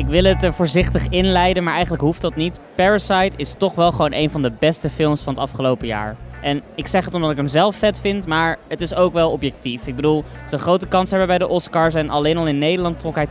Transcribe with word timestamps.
ik 0.00 0.06
wil 0.06 0.24
het 0.24 0.42
er 0.42 0.54
voorzichtig 0.54 1.06
inleiden, 1.08 1.64
maar 1.64 1.72
eigenlijk 1.72 2.02
hoeft 2.02 2.20
dat 2.20 2.36
niet. 2.36 2.60
Parasite 2.74 3.36
is 3.36 3.54
toch 3.58 3.74
wel 3.74 3.92
gewoon 3.92 4.12
een 4.12 4.30
van 4.30 4.42
de 4.42 4.52
beste 4.58 4.90
films 4.90 5.20
van 5.20 5.32
het 5.32 5.42
afgelopen 5.42 5.86
jaar. 5.86 6.16
En 6.42 6.62
ik 6.74 6.86
zeg 6.86 7.04
het 7.04 7.14
omdat 7.14 7.30
ik 7.30 7.36
hem 7.36 7.46
zelf 7.46 7.76
vet 7.76 8.00
vind, 8.00 8.26
maar 8.26 8.58
het 8.68 8.80
is 8.80 8.94
ook 8.94 9.12
wel 9.12 9.30
objectief. 9.30 9.86
Ik 9.86 9.96
bedoel, 9.96 10.24
is 10.44 10.52
een 10.52 10.58
grote 10.58 10.86
kans 10.86 11.10
hebben 11.10 11.28
bij 11.28 11.38
de 11.38 11.48
Oscars 11.48 11.94
en 11.94 12.10
alleen 12.10 12.36
al 12.36 12.46
in 12.46 12.58
Nederland 12.58 12.98
trok 12.98 13.14
hij 13.14 13.28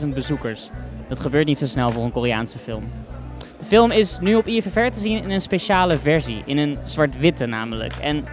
200.000 0.00 0.08
bezoekers. 0.08 0.70
Dat 1.08 1.20
gebeurt 1.20 1.46
niet 1.46 1.58
zo 1.58 1.66
snel 1.66 1.90
voor 1.90 2.04
een 2.04 2.10
Koreaanse 2.10 2.58
film. 2.58 2.84
De 3.58 3.64
film 3.64 3.90
is 3.90 4.18
nu 4.18 4.34
op 4.34 4.46
IFFR 4.46 4.88
te 4.90 5.00
zien 5.00 5.22
in 5.22 5.30
een 5.30 5.40
speciale 5.40 5.98
versie, 5.98 6.42
in 6.44 6.58
een 6.58 6.78
zwart-witte 6.84 7.46
namelijk. 7.46 7.92
En 8.00 8.24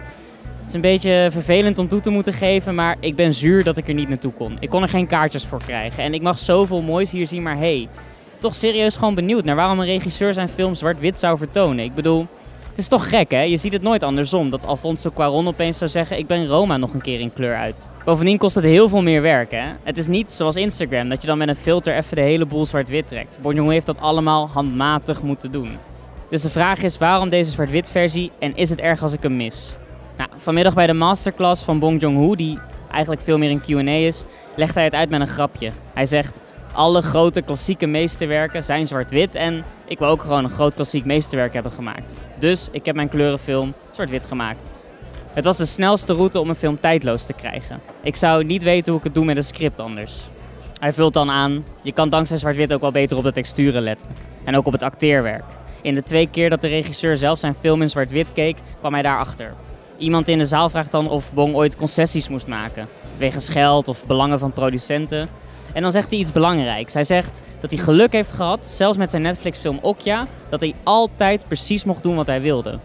het 0.66 0.74
is 0.74 0.80
een 0.82 0.90
beetje 0.90 1.28
vervelend 1.30 1.78
om 1.78 1.88
toe 1.88 2.00
te 2.00 2.10
moeten 2.10 2.32
geven, 2.32 2.74
maar 2.74 2.96
ik 3.00 3.14
ben 3.14 3.34
zuur 3.34 3.64
dat 3.64 3.76
ik 3.76 3.88
er 3.88 3.94
niet 3.94 4.08
naartoe 4.08 4.32
kon. 4.32 4.56
Ik 4.60 4.70
kon 4.70 4.82
er 4.82 4.88
geen 4.88 5.06
kaartjes 5.06 5.44
voor 5.44 5.62
krijgen 5.66 6.02
en 6.02 6.14
ik 6.14 6.22
mag 6.22 6.38
zoveel 6.38 6.82
moois 6.82 7.10
hier 7.10 7.26
zien, 7.26 7.42
maar 7.42 7.56
hey, 7.56 7.88
toch 8.38 8.54
serieus 8.54 8.96
gewoon 8.96 9.14
benieuwd 9.14 9.44
naar 9.44 9.56
waarom 9.56 9.78
een 9.78 9.86
regisseur 9.86 10.34
zijn 10.34 10.48
film 10.48 10.74
zwart-wit 10.74 11.18
zou 11.18 11.38
vertonen. 11.38 11.84
Ik 11.84 11.94
bedoel, 11.94 12.26
het 12.68 12.78
is 12.78 12.88
toch 12.88 13.08
gek, 13.08 13.30
hè? 13.30 13.40
Je 13.40 13.56
ziet 13.56 13.72
het 13.72 13.82
nooit 13.82 14.02
andersom. 14.02 14.50
Dat 14.50 14.66
Alfonso 14.66 15.10
Cuarón 15.10 15.46
opeens 15.46 15.78
zou 15.78 15.90
zeggen: 15.90 16.18
Ik 16.18 16.26
ben 16.26 16.46
Roma 16.46 16.76
nog 16.76 16.94
een 16.94 17.02
keer 17.02 17.20
in 17.20 17.32
kleur 17.32 17.56
uit. 17.56 17.88
Bovendien 18.04 18.38
kost 18.38 18.54
het 18.54 18.64
heel 18.64 18.88
veel 18.88 19.02
meer 19.02 19.22
werk, 19.22 19.50
hè? 19.50 19.64
Het 19.82 19.98
is 19.98 20.06
niet 20.06 20.30
zoals 20.30 20.56
Instagram 20.56 21.08
dat 21.08 21.20
je 21.20 21.26
dan 21.26 21.38
met 21.38 21.48
een 21.48 21.56
filter 21.56 21.96
even 21.96 22.16
de 22.16 22.22
hele 22.22 22.46
boel 22.46 22.66
zwart-wit 22.66 23.08
trekt. 23.08 23.38
Bong 23.42 23.70
heeft 23.70 23.86
dat 23.86 24.00
allemaal 24.00 24.48
handmatig 24.48 25.22
moeten 25.22 25.52
doen. 25.52 25.70
Dus 26.30 26.42
de 26.42 26.50
vraag 26.50 26.82
is: 26.82 26.98
waarom 26.98 27.28
deze 27.28 27.50
zwart-wit 27.50 27.88
versie 27.88 28.30
en 28.38 28.56
is 28.56 28.70
het 28.70 28.80
erg 28.80 29.02
als 29.02 29.12
ik 29.12 29.22
hem 29.22 29.36
mis? 29.36 29.76
Nou, 30.16 30.30
vanmiddag 30.36 30.74
bij 30.74 30.86
de 30.86 30.92
masterclass 30.92 31.62
van 31.62 31.78
Bong 31.78 32.00
Joon-ho, 32.00 32.34
die 32.34 32.58
eigenlijk 32.90 33.22
veel 33.22 33.38
meer 33.38 33.50
een 33.50 33.60
Q&A 33.60 34.06
is, 34.06 34.24
legt 34.56 34.74
hij 34.74 34.84
het 34.84 34.94
uit 34.94 35.10
met 35.10 35.20
een 35.20 35.26
grapje. 35.26 35.70
Hij 35.94 36.06
zegt: 36.06 36.42
alle 36.72 37.02
grote 37.02 37.42
klassieke 37.42 37.86
meesterwerken 37.86 38.64
zijn 38.64 38.86
zwart-wit 38.86 39.34
en 39.34 39.64
ik 39.86 39.98
wil 39.98 40.08
ook 40.08 40.22
gewoon 40.22 40.44
een 40.44 40.50
groot 40.50 40.74
klassiek 40.74 41.04
meesterwerk 41.04 41.54
hebben 41.54 41.72
gemaakt. 41.72 42.20
Dus 42.38 42.68
ik 42.72 42.86
heb 42.86 42.94
mijn 42.94 43.08
kleurenfilm 43.08 43.74
zwart-wit 43.90 44.26
gemaakt. 44.26 44.74
Het 45.32 45.44
was 45.44 45.56
de 45.56 45.66
snelste 45.66 46.14
route 46.14 46.40
om 46.40 46.48
een 46.48 46.54
film 46.54 46.80
tijdloos 46.80 47.26
te 47.26 47.32
krijgen. 47.32 47.80
Ik 48.02 48.16
zou 48.16 48.44
niet 48.44 48.62
weten 48.62 48.88
hoe 48.92 48.98
ik 48.98 49.06
het 49.06 49.14
doe 49.14 49.24
met 49.24 49.36
een 49.36 49.44
script 49.44 49.80
anders. 49.80 50.14
Hij 50.80 50.92
vult 50.92 51.12
dan 51.12 51.30
aan, 51.30 51.64
je 51.82 51.92
kan 51.92 52.08
dankzij 52.08 52.36
zwart-wit 52.36 52.72
ook 52.72 52.80
wel 52.80 52.90
beter 52.90 53.16
op 53.16 53.22
de 53.22 53.32
texturen 53.32 53.82
letten. 53.82 54.08
En 54.44 54.56
ook 54.56 54.66
op 54.66 54.72
het 54.72 54.82
acteerwerk. 54.82 55.44
In 55.82 55.94
de 55.94 56.02
twee 56.02 56.28
keer 56.30 56.50
dat 56.50 56.60
de 56.60 56.68
regisseur 56.68 57.16
zelf 57.16 57.38
zijn 57.38 57.54
film 57.54 57.82
in 57.82 57.90
zwart-wit 57.90 58.32
keek, 58.32 58.56
kwam 58.78 58.92
hij 58.92 59.02
daarachter. 59.02 59.54
Iemand 59.98 60.28
in 60.28 60.38
de 60.38 60.46
zaal 60.46 60.68
vraagt 60.68 60.92
dan 60.92 61.08
of 61.08 61.32
Bong 61.32 61.54
ooit 61.54 61.76
concessies 61.76 62.28
moest 62.28 62.46
maken. 62.46 62.88
Wegens 63.18 63.48
geld 63.48 63.88
of 63.88 64.06
belangen 64.06 64.38
van 64.38 64.52
producenten. 64.52 65.28
En 65.72 65.82
dan 65.82 65.90
zegt 65.90 66.10
hij 66.10 66.18
iets 66.18 66.32
belangrijks. 66.32 66.94
Hij 66.94 67.04
zegt 67.04 67.42
dat 67.60 67.70
hij 67.70 67.80
geluk 67.80 68.12
heeft 68.12 68.32
gehad, 68.32 68.66
zelfs 68.66 68.98
met 68.98 69.10
zijn 69.10 69.22
Netflix-film 69.22 69.78
Okja, 69.82 70.26
dat 70.48 70.60
hij 70.60 70.74
altijd 70.82 71.46
precies 71.46 71.84
mocht 71.84 72.02
doen 72.02 72.16
wat 72.16 72.26
hij 72.26 72.40
wilde. 72.40 72.78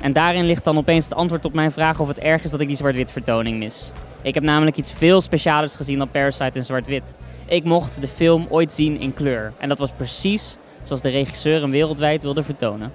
En 0.00 0.12
daarin 0.12 0.46
ligt 0.46 0.64
dan 0.64 0.78
opeens 0.78 1.04
het 1.04 1.14
antwoord 1.14 1.44
op 1.44 1.52
mijn 1.52 1.70
vraag 1.70 2.00
of 2.00 2.08
het 2.08 2.18
erg 2.18 2.44
is 2.44 2.50
dat 2.50 2.60
ik 2.60 2.66
die 2.66 2.76
zwart-wit 2.76 3.10
vertoning 3.10 3.58
mis. 3.58 3.90
Ik 4.22 4.34
heb 4.34 4.42
namelijk 4.42 4.76
iets 4.76 4.92
veel 4.92 5.20
specialers 5.20 5.74
gezien 5.74 5.98
dan 5.98 6.10
Parasite 6.10 6.58
in 6.58 6.64
zwart-wit. 6.64 7.14
Ik 7.46 7.64
mocht 7.64 8.00
de 8.00 8.08
film 8.08 8.46
ooit 8.48 8.72
zien 8.72 9.00
in 9.00 9.14
kleur. 9.14 9.52
En 9.58 9.68
dat 9.68 9.78
was 9.78 9.90
precies 9.96 10.56
zoals 10.82 11.02
de 11.02 11.08
regisseur 11.08 11.60
hem 11.60 11.70
wereldwijd 11.70 12.22
wilde 12.22 12.42
vertonen. 12.42 12.92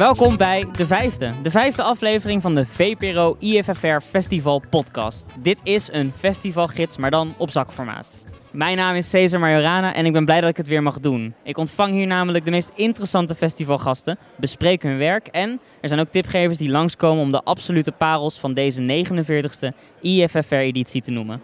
Welkom 0.00 0.36
bij 0.36 0.66
de 0.76 0.86
vijfde. 0.86 1.32
De 1.42 1.50
vijfde 1.50 1.82
aflevering 1.82 2.42
van 2.42 2.54
de 2.54 2.66
VPRO 2.66 3.36
IFFR 3.38 4.00
Festival 4.00 4.62
podcast. 4.70 5.26
Dit 5.42 5.60
is 5.62 5.88
een 5.92 6.12
festivalgids, 6.12 6.96
maar 6.96 7.10
dan 7.10 7.34
op 7.38 7.50
zakformaat. 7.50 8.24
Mijn 8.50 8.76
naam 8.76 8.94
is 8.94 9.10
Cesar 9.10 9.40
Majorana 9.40 9.94
en 9.94 10.06
ik 10.06 10.12
ben 10.12 10.24
blij 10.24 10.40
dat 10.40 10.50
ik 10.50 10.56
het 10.56 10.68
weer 10.68 10.82
mag 10.82 11.00
doen. 11.00 11.34
Ik 11.42 11.58
ontvang 11.58 11.92
hier 11.92 12.06
namelijk 12.06 12.44
de 12.44 12.50
meest 12.50 12.70
interessante 12.74 13.34
festivalgasten, 13.34 14.18
bespreek 14.36 14.82
hun 14.82 14.98
werk 14.98 15.26
en 15.26 15.60
er 15.80 15.88
zijn 15.88 16.00
ook 16.00 16.10
tipgevers 16.10 16.58
die 16.58 16.70
langskomen 16.70 17.22
om 17.22 17.32
de 17.32 17.42
absolute 17.42 17.92
parels 17.92 18.38
van 18.38 18.54
deze 18.54 19.04
49ste 19.06 19.76
IFFR-editie 20.00 21.02
te 21.02 21.10
noemen. 21.10 21.42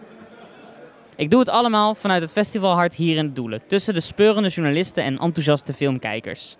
Ik 1.15 1.29
doe 1.29 1.39
het 1.39 1.49
allemaal 1.49 1.95
vanuit 1.95 2.21
het 2.21 2.31
festivalhart 2.31 2.95
hier 2.95 3.17
in 3.17 3.25
het 3.25 3.35
Doelen, 3.35 3.61
tussen 3.67 3.93
de 3.93 3.99
speurende 3.99 4.49
journalisten 4.49 5.03
en 5.03 5.17
enthousiaste 5.17 5.73
filmkijkers. 5.73 6.57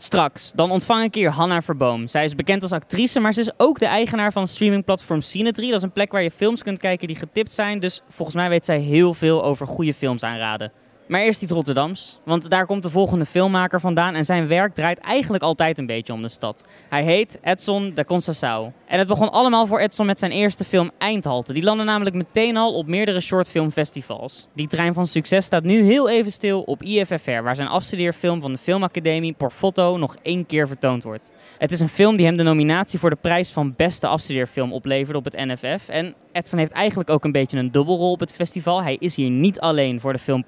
Straks, 0.00 0.52
dan 0.52 0.70
ontvang 0.70 1.02
ik 1.02 1.14
hier 1.14 1.30
Hanna 1.30 1.62
Verboom. 1.62 2.06
Zij 2.06 2.24
is 2.24 2.34
bekend 2.34 2.62
als 2.62 2.72
actrice, 2.72 3.20
maar 3.20 3.32
ze 3.32 3.40
is 3.40 3.50
ook 3.56 3.78
de 3.78 3.86
eigenaar 3.86 4.32
van 4.32 4.48
streamingplatform 4.48 5.20
Cinetry. 5.20 5.66
Dat 5.66 5.76
is 5.76 5.82
een 5.82 5.92
plek 5.92 6.12
waar 6.12 6.22
je 6.22 6.30
films 6.30 6.62
kunt 6.62 6.78
kijken 6.78 7.06
die 7.06 7.16
getipt 7.16 7.52
zijn. 7.52 7.80
Dus 7.80 8.02
volgens 8.08 8.36
mij 8.36 8.48
weet 8.48 8.64
zij 8.64 8.78
heel 8.78 9.14
veel 9.14 9.44
over 9.44 9.66
goede 9.66 9.94
films 9.94 10.22
aanraden. 10.22 10.72
Maar 11.08 11.20
eerst 11.20 11.42
iets 11.42 11.52
Rotterdams, 11.52 12.18
want 12.24 12.50
daar 12.50 12.66
komt 12.66 12.82
de 12.82 12.90
volgende 12.90 13.26
filmmaker 13.26 13.80
vandaan 13.80 14.14
en 14.14 14.24
zijn 14.24 14.48
werk 14.48 14.74
draait 14.74 14.98
eigenlijk 14.98 15.42
altijd 15.42 15.78
een 15.78 15.86
beetje 15.86 16.12
om 16.12 16.22
de 16.22 16.28
stad. 16.28 16.64
Hij 16.88 17.02
heet 17.02 17.38
Edson 17.42 17.92
da 17.94 18.04
Conceição. 18.04 18.72
En 18.86 18.98
het 18.98 19.08
begon 19.08 19.32
allemaal 19.32 19.66
voor 19.66 19.78
Edson 19.78 20.06
met 20.06 20.18
zijn 20.18 20.30
eerste 20.30 20.64
film 20.64 20.90
Eindhalte. 20.98 21.52
Die 21.52 21.62
landde 21.62 21.84
namelijk 21.84 22.16
meteen 22.16 22.56
al 22.56 22.74
op 22.74 22.86
meerdere 22.86 23.20
shortfilmfestivals. 23.20 24.48
Die 24.54 24.66
trein 24.66 24.94
van 24.94 25.06
succes 25.06 25.44
staat 25.44 25.62
nu 25.62 25.82
heel 25.82 26.08
even 26.08 26.32
stil 26.32 26.60
op 26.62 26.82
IFFR, 26.82 27.42
waar 27.42 27.56
zijn 27.56 27.68
afstudeerfilm 27.68 28.40
van 28.40 28.52
de 28.52 28.58
Filmacademie 28.58 29.32
Porfoto 29.32 29.96
nog 29.96 30.16
één 30.22 30.46
keer 30.46 30.66
vertoond 30.66 31.02
wordt. 31.02 31.30
Het 31.58 31.72
is 31.72 31.80
een 31.80 31.88
film 31.88 32.16
die 32.16 32.26
hem 32.26 32.36
de 32.36 32.42
nominatie 32.42 32.98
voor 32.98 33.10
de 33.10 33.18
prijs 33.20 33.50
van 33.50 33.74
beste 33.76 34.06
afstudeerfilm 34.06 34.72
opleverde 34.72 35.18
op 35.18 35.24
het 35.24 35.36
NFF. 35.36 35.88
En 35.88 36.14
Edson 36.32 36.58
heeft 36.58 36.72
eigenlijk 36.72 37.10
ook 37.10 37.24
een 37.24 37.32
beetje 37.32 37.58
een 37.58 37.70
dubbelrol 37.70 38.12
op 38.12 38.20
het 38.20 38.32
festival. 38.32 38.82
Hij 38.82 38.96
is 39.00 39.16
hier 39.16 39.30
niet 39.30 39.60
alleen 39.60 40.00
voor 40.00 40.12
de 40.12 40.18
film 40.18 40.44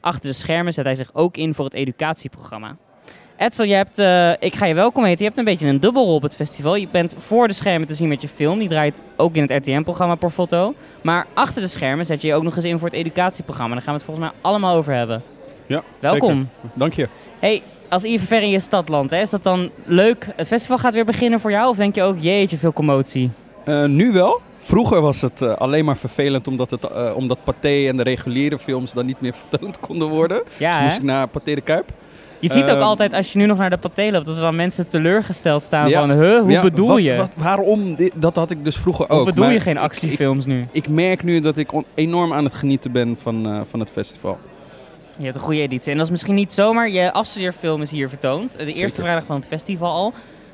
Achter 0.00 0.30
de 0.30 0.36
schermen 0.36 0.72
zet 0.72 0.84
hij 0.84 0.94
zich 0.94 1.10
ook 1.12 1.36
in 1.36 1.54
voor 1.54 1.64
het 1.64 1.74
educatieprogramma. 1.74 2.76
Edson, 3.38 3.68
je 3.68 3.74
hebt, 3.74 3.98
uh, 3.98 4.30
ik 4.30 4.54
ga 4.54 4.66
je 4.66 4.74
welkom 4.74 5.04
heten. 5.04 5.18
Je 5.18 5.24
hebt 5.24 5.38
een 5.38 5.44
beetje 5.44 5.66
een 5.66 5.80
dubbelrol 5.80 6.14
op 6.14 6.22
het 6.22 6.34
festival. 6.34 6.74
Je 6.74 6.88
bent 6.90 7.14
voor 7.18 7.48
de 7.48 7.54
schermen 7.54 7.88
te 7.88 7.94
zien 7.94 8.08
met 8.08 8.22
je 8.22 8.28
film. 8.28 8.58
Die 8.58 8.68
draait 8.68 9.02
ook 9.16 9.34
in 9.34 9.42
het 9.42 9.50
RTM-programma 9.50 10.14
Porfoto. 10.14 10.74
Maar 11.02 11.26
achter 11.34 11.62
de 11.62 11.68
schermen 11.68 12.06
zet 12.06 12.20
je 12.22 12.28
je 12.28 12.34
ook 12.34 12.42
nog 12.42 12.56
eens 12.56 12.64
in 12.64 12.78
voor 12.78 12.88
het 12.88 12.96
educatieprogramma. 12.96 13.74
Daar 13.74 13.82
gaan 13.84 13.92
we 13.92 13.98
het 13.98 14.08
volgens 14.08 14.26
mij 14.30 14.40
allemaal 14.40 14.76
over 14.76 14.94
hebben. 14.94 15.22
Ja, 15.66 15.82
Welkom. 15.98 16.30
Zeker. 16.30 16.78
Dank 16.78 16.92
je. 16.92 17.08
Hey, 17.38 17.62
als 17.88 18.04
IVR 18.04 18.34
in 18.34 18.50
je 18.50 18.60
stadland, 18.60 19.10
hè, 19.10 19.20
is 19.20 19.30
dat 19.30 19.42
dan 19.42 19.70
leuk? 19.84 20.28
Het 20.36 20.46
festival 20.46 20.78
gaat 20.78 20.94
weer 20.94 21.04
beginnen 21.04 21.40
voor 21.40 21.50
jou? 21.50 21.68
Of 21.68 21.76
denk 21.76 21.94
je 21.94 22.02
ook, 22.02 22.18
jeetje, 22.18 22.58
veel 22.58 22.72
commotie? 22.72 23.30
Uh, 23.64 23.84
nu 23.84 24.12
wel. 24.12 24.40
Vroeger 24.58 25.00
was 25.00 25.20
het 25.20 25.40
uh, 25.40 25.54
alleen 25.54 25.84
maar 25.84 25.96
vervelend 25.96 26.48
omdat, 26.48 26.70
het, 26.70 26.84
uh, 26.84 27.12
omdat 27.16 27.38
Pathé 27.44 27.88
en 27.88 27.96
de 27.96 28.02
reguliere 28.02 28.58
films 28.58 28.92
dan 28.92 29.06
niet 29.06 29.20
meer 29.20 29.34
vertoond 29.48 29.80
konden 29.80 30.08
worden. 30.08 30.42
Ja, 30.56 30.70
dus 30.70 30.80
moest 30.80 30.96
ik 30.96 31.02
naar 31.02 31.28
Pathé 31.28 31.54
de 31.54 31.60
Kuip. 31.60 31.92
Je 32.40 32.50
ziet 32.50 32.70
ook 32.70 32.80
altijd 32.80 33.12
als 33.12 33.32
je 33.32 33.38
nu 33.38 33.46
nog 33.46 33.58
naar 33.58 33.70
de 33.70 33.78
Pathé 33.78 34.10
loopt, 34.10 34.26
dat 34.26 34.36
er 34.36 34.42
dan 34.42 34.56
mensen 34.56 34.88
teleurgesteld 34.88 35.62
staan 35.62 35.88
ja, 35.88 36.00
van, 36.00 36.10
huh, 36.10 36.40
hoe 36.40 36.50
ja, 36.50 36.62
bedoel 36.62 36.88
wat, 36.88 37.04
je? 37.04 37.16
Wat, 37.16 37.30
waarom? 37.36 37.96
Dat 38.16 38.36
had 38.36 38.50
ik 38.50 38.64
dus 38.64 38.76
vroeger 38.76 39.06
hoe 39.08 39.16
ook. 39.16 39.24
bedoel 39.24 39.44
maar 39.44 39.54
je 39.54 39.60
geen 39.60 39.78
actiefilms 39.78 40.46
ik, 40.46 40.52
nu? 40.52 40.58
Ik, 40.58 40.68
ik, 40.72 40.88
merk 40.88 41.22
nu 41.22 41.40
dat 41.40 41.56
ik 41.56 41.70
enorm 41.94 42.32
aan 42.32 42.44
het 42.44 42.54
genieten 42.54 42.92
ben 42.92 43.16
van, 43.20 43.46
uh, 43.46 43.60
van 43.64 43.80
het 43.80 43.90
festival. 43.90 44.38
Je 45.18 45.24
hebt 45.24 45.36
een 45.36 45.42
goede 45.42 45.60
editie. 45.60 45.90
En 45.90 45.96
dat 45.96 46.06
is 46.06 46.12
misschien 46.12 46.34
niet 46.34 46.52
zomaar, 46.52 46.88
je 46.88 47.12
afstudeerfilm 47.12 47.82
is 47.82 47.90
hier 47.90 48.08
vertoond. 48.08 48.52
De 48.52 48.64
eerste 48.64 48.78
Zeker. 48.78 49.02
vrijdag 49.02 49.24
van 49.24 49.36
het 49.36 49.46
festival 49.46 49.92
al. 49.92 50.12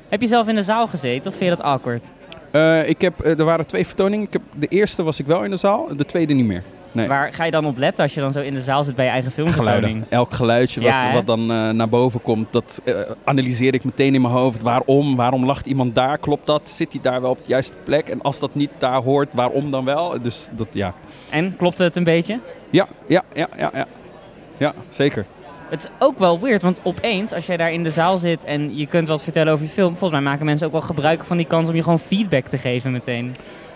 Heb 0.09 0.21
je 0.21 0.27
zelf 0.27 0.47
in 0.47 0.55
de 0.55 0.63
zaal 0.63 0.87
gezeten 0.87 1.31
of 1.31 1.37
vind 1.37 1.49
je 1.49 1.55
dat 1.55 1.65
awkward? 1.65 2.09
Uh, 2.51 2.89
ik 2.89 3.01
heb, 3.01 3.25
uh, 3.25 3.39
er 3.39 3.45
waren 3.45 3.65
twee 3.65 3.85
vertoningen. 3.85 4.25
Ik 4.25 4.33
heb, 4.33 4.41
de 4.55 4.67
eerste 4.67 5.03
was 5.03 5.19
ik 5.19 5.25
wel 5.25 5.43
in 5.43 5.49
de 5.49 5.57
zaal, 5.57 5.87
de 5.95 6.05
tweede 6.05 6.33
niet 6.33 6.45
meer. 6.45 6.63
Nee. 6.95 7.07
Waar 7.07 7.33
ga 7.33 7.43
je 7.43 7.51
dan 7.51 7.65
op 7.65 7.77
letten 7.77 8.03
als 8.03 8.13
je 8.13 8.19
dan 8.19 8.31
zo 8.31 8.39
in 8.39 8.53
de 8.53 8.61
zaal 8.61 8.83
zit 8.83 8.95
bij 8.95 9.05
je 9.05 9.11
eigen 9.11 9.31
filmvertoning? 9.31 9.81
Geluiden. 9.81 10.05
Elk 10.09 10.33
geluidje 10.33 10.81
wat, 10.81 10.89
Ja, 10.89 11.13
wat 11.13 11.25
dan 11.25 11.51
uh, 11.51 11.69
naar 11.69 11.89
boven 11.89 12.21
komt, 12.21 12.47
dat 12.51 12.81
uh, 12.83 12.99
analyseer 13.23 13.73
ik 13.73 13.83
meteen 13.83 14.15
in 14.15 14.21
mijn 14.21 14.33
hoofd. 14.33 14.63
Waarom? 14.63 15.15
Waarom 15.15 15.45
lacht 15.45 15.65
iemand 15.65 15.95
daar? 15.95 16.17
Klopt 16.17 16.47
dat? 16.47 16.69
Zit 16.69 16.91
hij 16.91 17.01
daar 17.01 17.21
wel 17.21 17.29
op 17.29 17.37
de 17.37 17.43
juiste 17.47 17.75
plek? 17.83 18.07
En 18.07 18.21
als 18.21 18.39
dat 18.39 18.55
niet 18.55 18.69
daar 18.77 19.01
hoort, 19.01 19.33
waarom 19.33 19.71
dan 19.71 19.85
wel? 19.85 20.21
Dus 20.21 20.47
dat, 20.51 20.67
ja. 20.71 20.93
En, 21.29 21.55
klopte 21.57 21.83
het 21.83 21.95
een 21.95 22.03
beetje? 22.03 22.39
Ja, 22.69 22.87
ja, 23.07 23.23
ja, 23.33 23.47
ja, 23.57 23.71
ja. 23.73 23.87
Ja, 24.57 24.73
zeker. 24.87 25.25
Het 25.75 25.83
is 25.83 26.07
ook 26.07 26.19
wel 26.19 26.39
weird, 26.39 26.61
want 26.61 26.79
opeens, 26.83 27.33
als 27.33 27.45
jij 27.45 27.57
daar 27.57 27.71
in 27.71 27.83
de 27.83 27.91
zaal 27.91 28.17
zit 28.17 28.43
en 28.43 28.77
je 28.77 28.85
kunt 28.85 29.07
wat 29.07 29.23
vertellen 29.23 29.53
over 29.53 29.65
je 29.65 29.71
film, 29.71 29.89
volgens 29.89 30.11
mij 30.11 30.21
maken 30.21 30.45
mensen 30.45 30.67
ook 30.67 30.73
wel 30.73 30.81
gebruik 30.81 31.23
van 31.23 31.37
die 31.37 31.45
kans 31.45 31.69
om 31.69 31.75
je 31.75 31.83
gewoon 31.83 31.99
feedback 31.99 32.47
te 32.47 32.57
geven 32.57 32.91
meteen. 32.91 33.35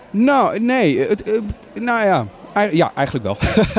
Nou, 0.09 0.59
nee. 0.59 0.99
Het, 0.99 1.29
uh, 1.29 1.41
nou 1.73 2.05
ja, 2.05 2.25
ja, 2.71 2.91
eigenlijk 2.95 3.25
wel. 3.25 3.37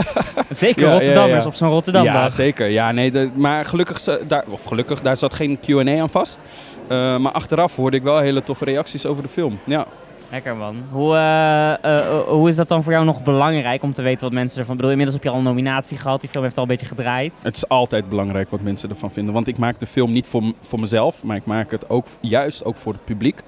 Zeker 0.50 0.86
Ja, 0.86 0.92
Rotterdammers 0.92 1.32
ja, 1.32 1.40
ja. 1.40 1.46
op 1.46 1.54
zo'n 1.54 1.68
Rotterdam 1.68 2.04
Ja, 2.04 2.28
zeker. 2.28 2.68
Ja, 2.68 2.92
nee, 2.92 3.10
de, 3.10 3.30
maar 3.34 3.64
gelukkig, 3.64 4.02
daar, 4.26 4.44
of 4.48 4.64
gelukkig, 4.64 5.00
daar 5.00 5.16
zat 5.16 5.34
geen 5.34 5.58
Q&A 5.60 6.00
aan 6.00 6.10
vast. 6.10 6.42
Uh, 6.82 7.16
maar 7.16 7.32
achteraf 7.32 7.76
hoorde 7.76 7.96
ik 7.96 8.02
wel 8.02 8.18
hele 8.18 8.42
toffe 8.42 8.64
reacties 8.64 9.06
over 9.06 9.22
de 9.22 9.28
film. 9.28 9.58
Ja. 9.64 9.86
Lekker 10.30 10.56
man. 10.56 10.76
Hoe, 10.90 11.14
eh, 11.14 11.72
eh, 11.72 11.98
eh, 11.98 12.20
hoe 12.20 12.48
is 12.48 12.56
dat 12.56 12.68
dan 12.68 12.82
voor 12.82 12.92
jou 12.92 13.04
nog 13.04 13.22
belangrijk 13.22 13.82
om 13.82 13.92
te 13.92 14.02
weten 14.02 14.20
wat 14.20 14.32
mensen 14.32 14.58
ervan 14.58 14.76
bedoelen? 14.76 14.98
Inmiddels 14.98 15.14
heb 15.14 15.24
je 15.24 15.30
al 15.30 15.38
een 15.38 15.54
nominatie 15.54 15.98
gehad, 15.98 16.20
die 16.20 16.30
film 16.30 16.44
heeft 16.44 16.56
al 16.56 16.62
een 16.62 16.68
beetje 16.68 16.86
gedraaid. 16.86 17.40
Het 17.42 17.56
is 17.56 17.68
altijd 17.68 18.08
belangrijk 18.08 18.50
wat 18.50 18.60
mensen 18.60 18.90
ervan 18.90 19.10
vinden. 19.10 19.34
Want 19.34 19.48
ik 19.48 19.58
maak 19.58 19.78
de 19.78 19.86
film 19.86 20.12
niet 20.12 20.26
voor, 20.26 20.42
voor 20.60 20.80
mezelf, 20.80 21.22
maar 21.22 21.36
ik 21.36 21.44
maak 21.44 21.70
het 21.70 21.90
ook 21.90 22.06
juist 22.20 22.64
ook 22.64 22.76
voor 22.76 22.92
het 22.92 23.04
publiek. 23.04 23.42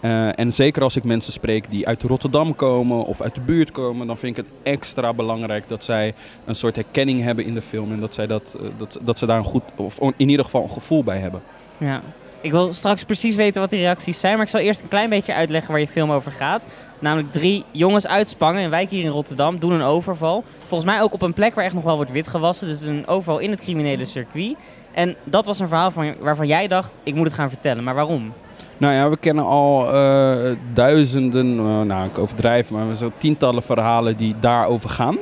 En 0.00 0.52
zeker 0.52 0.82
als 0.82 0.96
ik 0.96 1.04
mensen 1.04 1.32
spreek 1.32 1.70
die 1.70 1.86
uit 1.86 2.02
Rotterdam 2.02 2.54
komen 2.54 3.04
of 3.04 3.20
uit 3.20 3.34
de 3.34 3.40
buurt 3.40 3.70
komen, 3.70 4.06
dan 4.06 4.18
vind 4.18 4.38
ik 4.38 4.44
het 4.44 4.54
extra 4.62 5.12
belangrijk 5.12 5.68
dat 5.68 5.84
zij 5.84 6.14
een 6.44 6.54
soort 6.54 6.76
herkenning 6.76 7.22
hebben 7.22 7.44
in 7.44 7.54
de 7.54 7.62
film. 7.62 7.92
En 7.92 8.00
dat, 8.00 8.14
zij 8.14 8.26
dat, 8.26 8.56
dat, 8.76 8.98
dat 9.02 9.18
ze 9.18 9.26
daar 9.26 9.38
een 9.38 9.44
goed, 9.44 9.62
of 9.76 9.98
in 10.16 10.28
ieder 10.28 10.44
geval 10.44 10.62
een 10.62 10.70
gevoel 10.70 11.04
bij 11.04 11.18
hebben. 11.18 11.42
Ja. 11.78 12.02
Ik 12.40 12.50
wil 12.50 12.72
straks 12.72 13.04
precies 13.04 13.36
weten 13.36 13.60
wat 13.60 13.70
die 13.70 13.80
reacties 13.80 14.20
zijn, 14.20 14.34
maar 14.34 14.44
ik 14.44 14.50
zal 14.50 14.60
eerst 14.60 14.82
een 14.82 14.88
klein 14.88 15.10
beetje 15.10 15.34
uitleggen 15.34 15.70
waar 15.70 15.80
je 15.80 15.88
film 15.88 16.10
over 16.10 16.32
gaat. 16.32 16.66
Namelijk 16.98 17.32
drie 17.32 17.64
jongens 17.70 18.06
uit 18.06 18.28
Spangen, 18.28 18.62
een 18.62 18.70
wijk 18.70 18.90
hier 18.90 19.04
in 19.04 19.10
Rotterdam, 19.10 19.58
doen 19.58 19.72
een 19.72 19.82
overval. 19.82 20.44
Volgens 20.58 20.90
mij 20.90 21.02
ook 21.02 21.12
op 21.12 21.22
een 21.22 21.32
plek 21.32 21.54
waar 21.54 21.64
echt 21.64 21.74
nog 21.74 21.84
wel 21.84 21.96
wordt 21.96 22.12
witgewassen, 22.12 22.68
dus 22.68 22.82
een 22.82 23.06
overval 23.06 23.38
in 23.38 23.50
het 23.50 23.60
criminele 23.60 24.04
circuit. 24.04 24.56
En 24.92 25.14
dat 25.24 25.46
was 25.46 25.58
een 25.58 25.68
verhaal 25.68 25.90
van, 25.90 26.14
waarvan 26.20 26.46
jij 26.46 26.68
dacht, 26.68 26.98
ik 27.02 27.14
moet 27.14 27.26
het 27.26 27.34
gaan 27.34 27.48
vertellen. 27.48 27.84
Maar 27.84 27.94
waarom? 27.94 28.32
Nou 28.78 28.94
ja, 28.94 29.08
we 29.08 29.18
kennen 29.18 29.44
al 29.44 29.94
eh, 29.94 30.56
duizenden, 30.72 31.58
eh, 31.58 31.80
nou 31.80 32.06
ik 32.06 32.18
overdrijf, 32.18 32.70
maar 32.70 32.94
zo 32.94 33.12
tientallen 33.18 33.62
verhalen 33.62 34.16
die 34.16 34.34
daarover 34.40 34.90
gaan. 34.90 35.18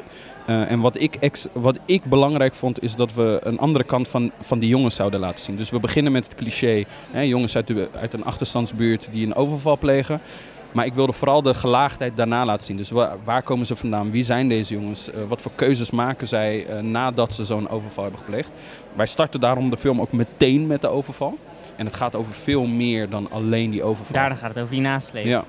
Eh, 0.47 0.71
en 0.71 0.81
wat 0.81 1.01
ik, 1.01 1.15
ex- 1.21 1.47
wat 1.53 1.79
ik 1.87 2.05
belangrijk 2.05 2.55
vond, 2.55 2.83
is 2.83 2.95
dat 2.97 3.15
we 3.15 3.41
een 3.43 3.59
andere 3.59 3.85
kant 3.85 4.09
van, 4.09 4.31
van 4.41 4.59
die 4.59 4.69
jongens 4.69 4.95
zouden 4.95 5.21
laten 5.21 5.45
zien. 5.45 5.57
Dus 5.57 5.71
we 5.71 5.81
beginnen 5.81 6.13
met 6.13 6.25
het 6.25 6.35
cliché, 6.35 6.85
hè, 7.11 7.21
jongens 7.21 7.57
uit, 7.57 7.67
de, 7.67 7.89
uit 8.01 8.13
een 8.15 8.25
achterstandsbuurt 8.25 9.09
die 9.13 9.27
een 9.27 9.35
overval 9.35 9.79
plegen. 9.79 10.21
Maar 10.73 10.87
ik 10.87 10.95
wilde 10.95 11.13
vooral 11.13 11.43
de 11.43 11.55
gelaagdheid 11.55 12.17
daarna 12.17 12.45
laten 12.45 12.65
zien. 12.65 12.77
Dus 12.77 12.91
waar, 12.91 13.17
waar 13.25 13.43
komen 13.43 13.67
ze 13.67 13.77
vandaan? 13.77 14.11
Wie 14.11 14.23
zijn 14.23 14.49
deze 14.49 14.75
jongens? 14.75 15.11
Eh, 15.11 15.21
wat 15.29 15.41
voor 15.43 15.53
keuzes 15.55 15.91
maken 15.91 16.29
zij 16.29 16.67
eh, 16.67 16.81
nadat 16.83 17.35
ze 17.35 17.45
zo'n 17.45 17.69
overval 17.69 18.03
hebben 18.03 18.21
gepleegd? 18.21 18.51
Wij 18.93 19.07
starten 19.07 19.41
daarom 19.41 19.71
de 19.71 19.77
film 19.77 20.01
ook 20.01 20.13
meteen 20.13 20.67
met 20.67 20.81
de 20.81 20.89
overval. 20.89 21.39
En 21.77 21.87
het 21.87 21.97
gaat 21.97 22.15
over 22.15 22.33
veel 22.35 22.67
meer 22.67 23.09
dan 23.09 23.31
alleen 23.31 23.71
die 23.71 23.83
overval. 23.83 24.15
Daarna 24.15 24.35
gaat 24.35 24.49
het 24.49 24.59
over 24.59 24.75
die 24.75 24.81
nasleep. 24.83 25.25
Ja. 25.25 25.45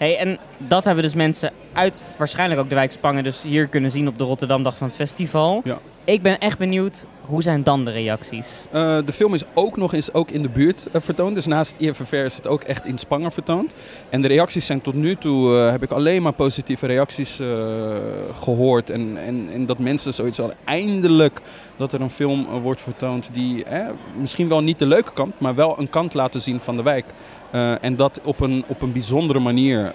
Hey, 0.00 0.18
en 0.18 0.38
dat 0.56 0.84
hebben 0.84 1.04
dus 1.04 1.14
mensen 1.14 1.52
uit 1.72 2.02
waarschijnlijk 2.18 2.60
ook 2.60 2.68
de 2.68 2.74
wijk 2.74 2.92
Spangen 2.92 3.24
dus 3.24 3.42
hier 3.42 3.66
kunnen 3.66 3.90
zien 3.90 4.08
op 4.08 4.18
de 4.18 4.24
Rotterdamdag 4.24 4.76
van 4.76 4.86
het 4.86 4.96
festival. 4.96 5.60
Ja. 5.64 5.78
Ik 6.04 6.22
ben 6.22 6.38
echt 6.38 6.58
benieuwd, 6.58 7.04
hoe 7.20 7.42
zijn 7.42 7.62
dan 7.62 7.84
de 7.84 7.90
reacties? 7.90 8.66
Eh, 8.70 8.98
de 9.04 9.12
film 9.12 9.34
is 9.34 9.44
ook 9.54 9.76
nog 9.76 9.92
eens 9.92 10.12
ook 10.12 10.30
in 10.30 10.42
de 10.42 10.48
buurt 10.48 10.86
eh, 10.92 11.00
vertoond. 11.00 11.34
Dus 11.34 11.46
naast 11.46 11.74
IFFR 11.78 12.16
is 12.16 12.36
het 12.36 12.46
ook 12.46 12.62
echt 12.62 12.86
in 12.86 12.98
Spangen 12.98 13.32
vertoond. 13.32 13.72
En 14.08 14.22
de 14.22 14.28
reacties 14.28 14.66
zijn 14.66 14.80
tot 14.80 14.94
nu 14.94 15.16
toe, 15.16 15.56
eh, 15.56 15.70
heb 15.70 15.82
ik 15.82 15.90
alleen 15.90 16.22
maar 16.22 16.32
positieve 16.32 16.86
reacties 16.86 17.40
eh, 17.40 17.96
gehoord. 18.40 18.90
En, 18.90 19.16
en, 19.16 19.48
en 19.52 19.66
dat 19.66 19.78
mensen 19.78 20.14
zoiets 20.14 20.38
hadden, 20.38 20.56
eindelijk 20.64 21.40
dat 21.80 21.92
er 21.92 22.00
een 22.00 22.10
film 22.10 22.46
wordt 22.46 22.80
vertoond 22.80 23.28
die 23.32 23.64
eh, 23.64 23.88
misschien 24.16 24.48
wel 24.48 24.62
niet 24.62 24.78
de 24.78 24.86
leuke 24.86 25.12
kant, 25.12 25.40
maar 25.40 25.54
wel 25.54 25.78
een 25.78 25.90
kant 25.90 26.14
laten 26.14 26.40
zien 26.40 26.60
van 26.60 26.76
de 26.76 26.82
wijk. 26.82 27.04
Eh, 27.50 27.84
en 27.84 27.96
dat 27.96 28.20
op 28.22 28.40
een, 28.40 28.64
op 28.66 28.82
een 28.82 28.92
bijzondere 28.92 29.38
manier 29.38 29.84
eh, 29.84 29.92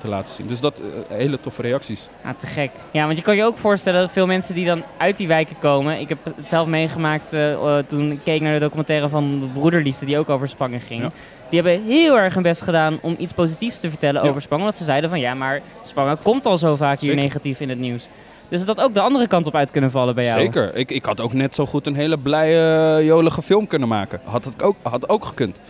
te 0.00 0.08
laten 0.08 0.34
zien. 0.34 0.46
Dus 0.46 0.60
dat 0.60 0.78
eh, 0.80 1.16
hele 1.16 1.40
toffe 1.40 1.62
reacties. 1.62 2.08
Ah, 2.24 2.30
te 2.38 2.46
gek. 2.46 2.70
Ja, 2.90 3.04
want 3.04 3.16
je 3.16 3.22
kan 3.22 3.36
je 3.36 3.44
ook 3.44 3.58
voorstellen 3.58 4.00
dat 4.00 4.10
veel 4.10 4.26
mensen 4.26 4.54
die 4.54 4.64
dan 4.64 4.82
uit 4.96 5.16
die 5.16 5.28
wijken 5.28 5.56
komen. 5.58 6.00
Ik 6.00 6.08
heb 6.08 6.18
het 6.36 6.48
zelf 6.48 6.66
meegemaakt 6.66 7.32
eh, 7.32 7.78
toen 7.86 8.10
ik 8.12 8.20
keek 8.24 8.40
naar 8.40 8.52
de 8.52 8.58
documentaire 8.60 9.08
van 9.08 9.40
de 9.40 9.46
Broederliefde, 9.46 10.06
die 10.06 10.18
ook 10.18 10.30
over 10.30 10.48
Spangen 10.48 10.80
ging. 10.80 11.02
Ja. 11.02 11.10
Die 11.50 11.60
hebben 11.62 11.82
heel 11.84 12.18
erg 12.18 12.34
hun 12.34 12.42
best 12.42 12.62
gedaan 12.62 12.98
om 13.02 13.14
iets 13.18 13.32
positiefs 13.32 13.80
te 13.80 13.88
vertellen 13.88 14.22
Ja. 14.22 14.28
over 14.28 14.42
Spangen. 14.42 14.64
Want 14.64 14.76
ze 14.76 14.84
zeiden 14.84 15.10
van 15.10 15.20
ja, 15.20 15.34
maar 15.34 15.60
Spangen 15.82 16.22
komt 16.22 16.46
al 16.46 16.58
zo 16.58 16.76
vaak 16.76 17.00
hier 17.00 17.10
Zeker. 17.10 17.24
negatief 17.24 17.60
in 17.60 17.68
het 17.68 17.78
nieuws. 17.78 18.08
Dus 18.50 18.64
dat 18.64 18.80
ook 18.80 18.94
de 18.94 19.00
andere 19.00 19.26
kant 19.26 19.46
op 19.46 19.54
uit 19.54 19.70
kunnen 19.70 19.90
vallen 19.90 20.14
bij 20.14 20.24
jou. 20.24 20.40
Zeker. 20.40 20.74
Ik, 20.74 20.90
ik 20.90 21.04
had 21.04 21.20
ook 21.20 21.32
net 21.32 21.54
zo 21.54 21.66
goed 21.66 21.86
een 21.86 21.94
hele 21.94 22.18
blije, 22.18 23.04
jolige 23.04 23.42
film 23.42 23.66
kunnen 23.66 23.88
maken. 23.88 24.20
Had 24.24 24.44
het 24.44 24.62
ook, 24.62 24.76
had 24.82 25.08
ook 25.08 25.24
gekund. 25.24 25.60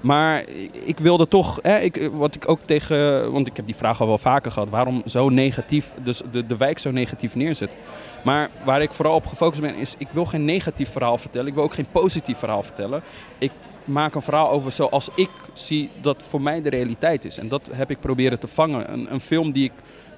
Maar 0.00 0.44
ik 0.84 0.98
wilde 0.98 1.28
toch, 1.28 1.58
hè, 1.62 1.78
ik, 1.78 2.10
wat 2.12 2.34
ik 2.34 2.48
ook 2.48 2.60
tegen, 2.64 3.32
want 3.32 3.46
ik 3.46 3.56
heb 3.56 3.66
die 3.66 3.76
vraag 3.76 4.00
al 4.00 4.06
wel 4.06 4.18
vaker 4.18 4.52
gehad, 4.52 4.70
waarom 4.70 5.02
zo 5.06 5.28
negatief, 5.28 5.94
dus 6.02 6.22
de, 6.30 6.46
de 6.46 6.56
wijk 6.56 6.78
zo 6.78 6.90
negatief 6.90 7.34
neerzet. 7.34 7.76
Maar 8.22 8.50
waar 8.64 8.82
ik 8.82 8.92
vooral 8.92 9.14
op 9.14 9.26
gefocust 9.26 9.60
ben, 9.60 9.74
is 9.74 9.94
ik 9.98 10.08
wil 10.10 10.24
geen 10.24 10.44
negatief 10.44 10.90
verhaal 10.90 11.18
vertellen. 11.18 11.46
Ik 11.46 11.54
wil 11.54 11.62
ook 11.62 11.74
geen 11.74 11.86
positief 11.92 12.38
verhaal 12.38 12.62
vertellen. 12.62 13.02
Ik 13.38 13.52
maak 13.84 14.14
een 14.14 14.22
verhaal 14.22 14.50
over 14.50 14.72
zoals 14.72 15.10
ik 15.14 15.30
zie 15.52 15.90
dat 16.00 16.22
voor 16.22 16.40
mij 16.40 16.62
de 16.62 16.70
realiteit 16.70 17.24
is. 17.24 17.38
En 17.38 17.48
dat 17.48 17.68
heb 17.72 17.90
ik 17.90 18.00
proberen 18.00 18.40
te 18.40 18.48
vangen. 18.48 18.92
Een, 18.92 19.12
een 19.12 19.20
film 19.20 19.52
die 19.52 19.64
ik 19.64 19.72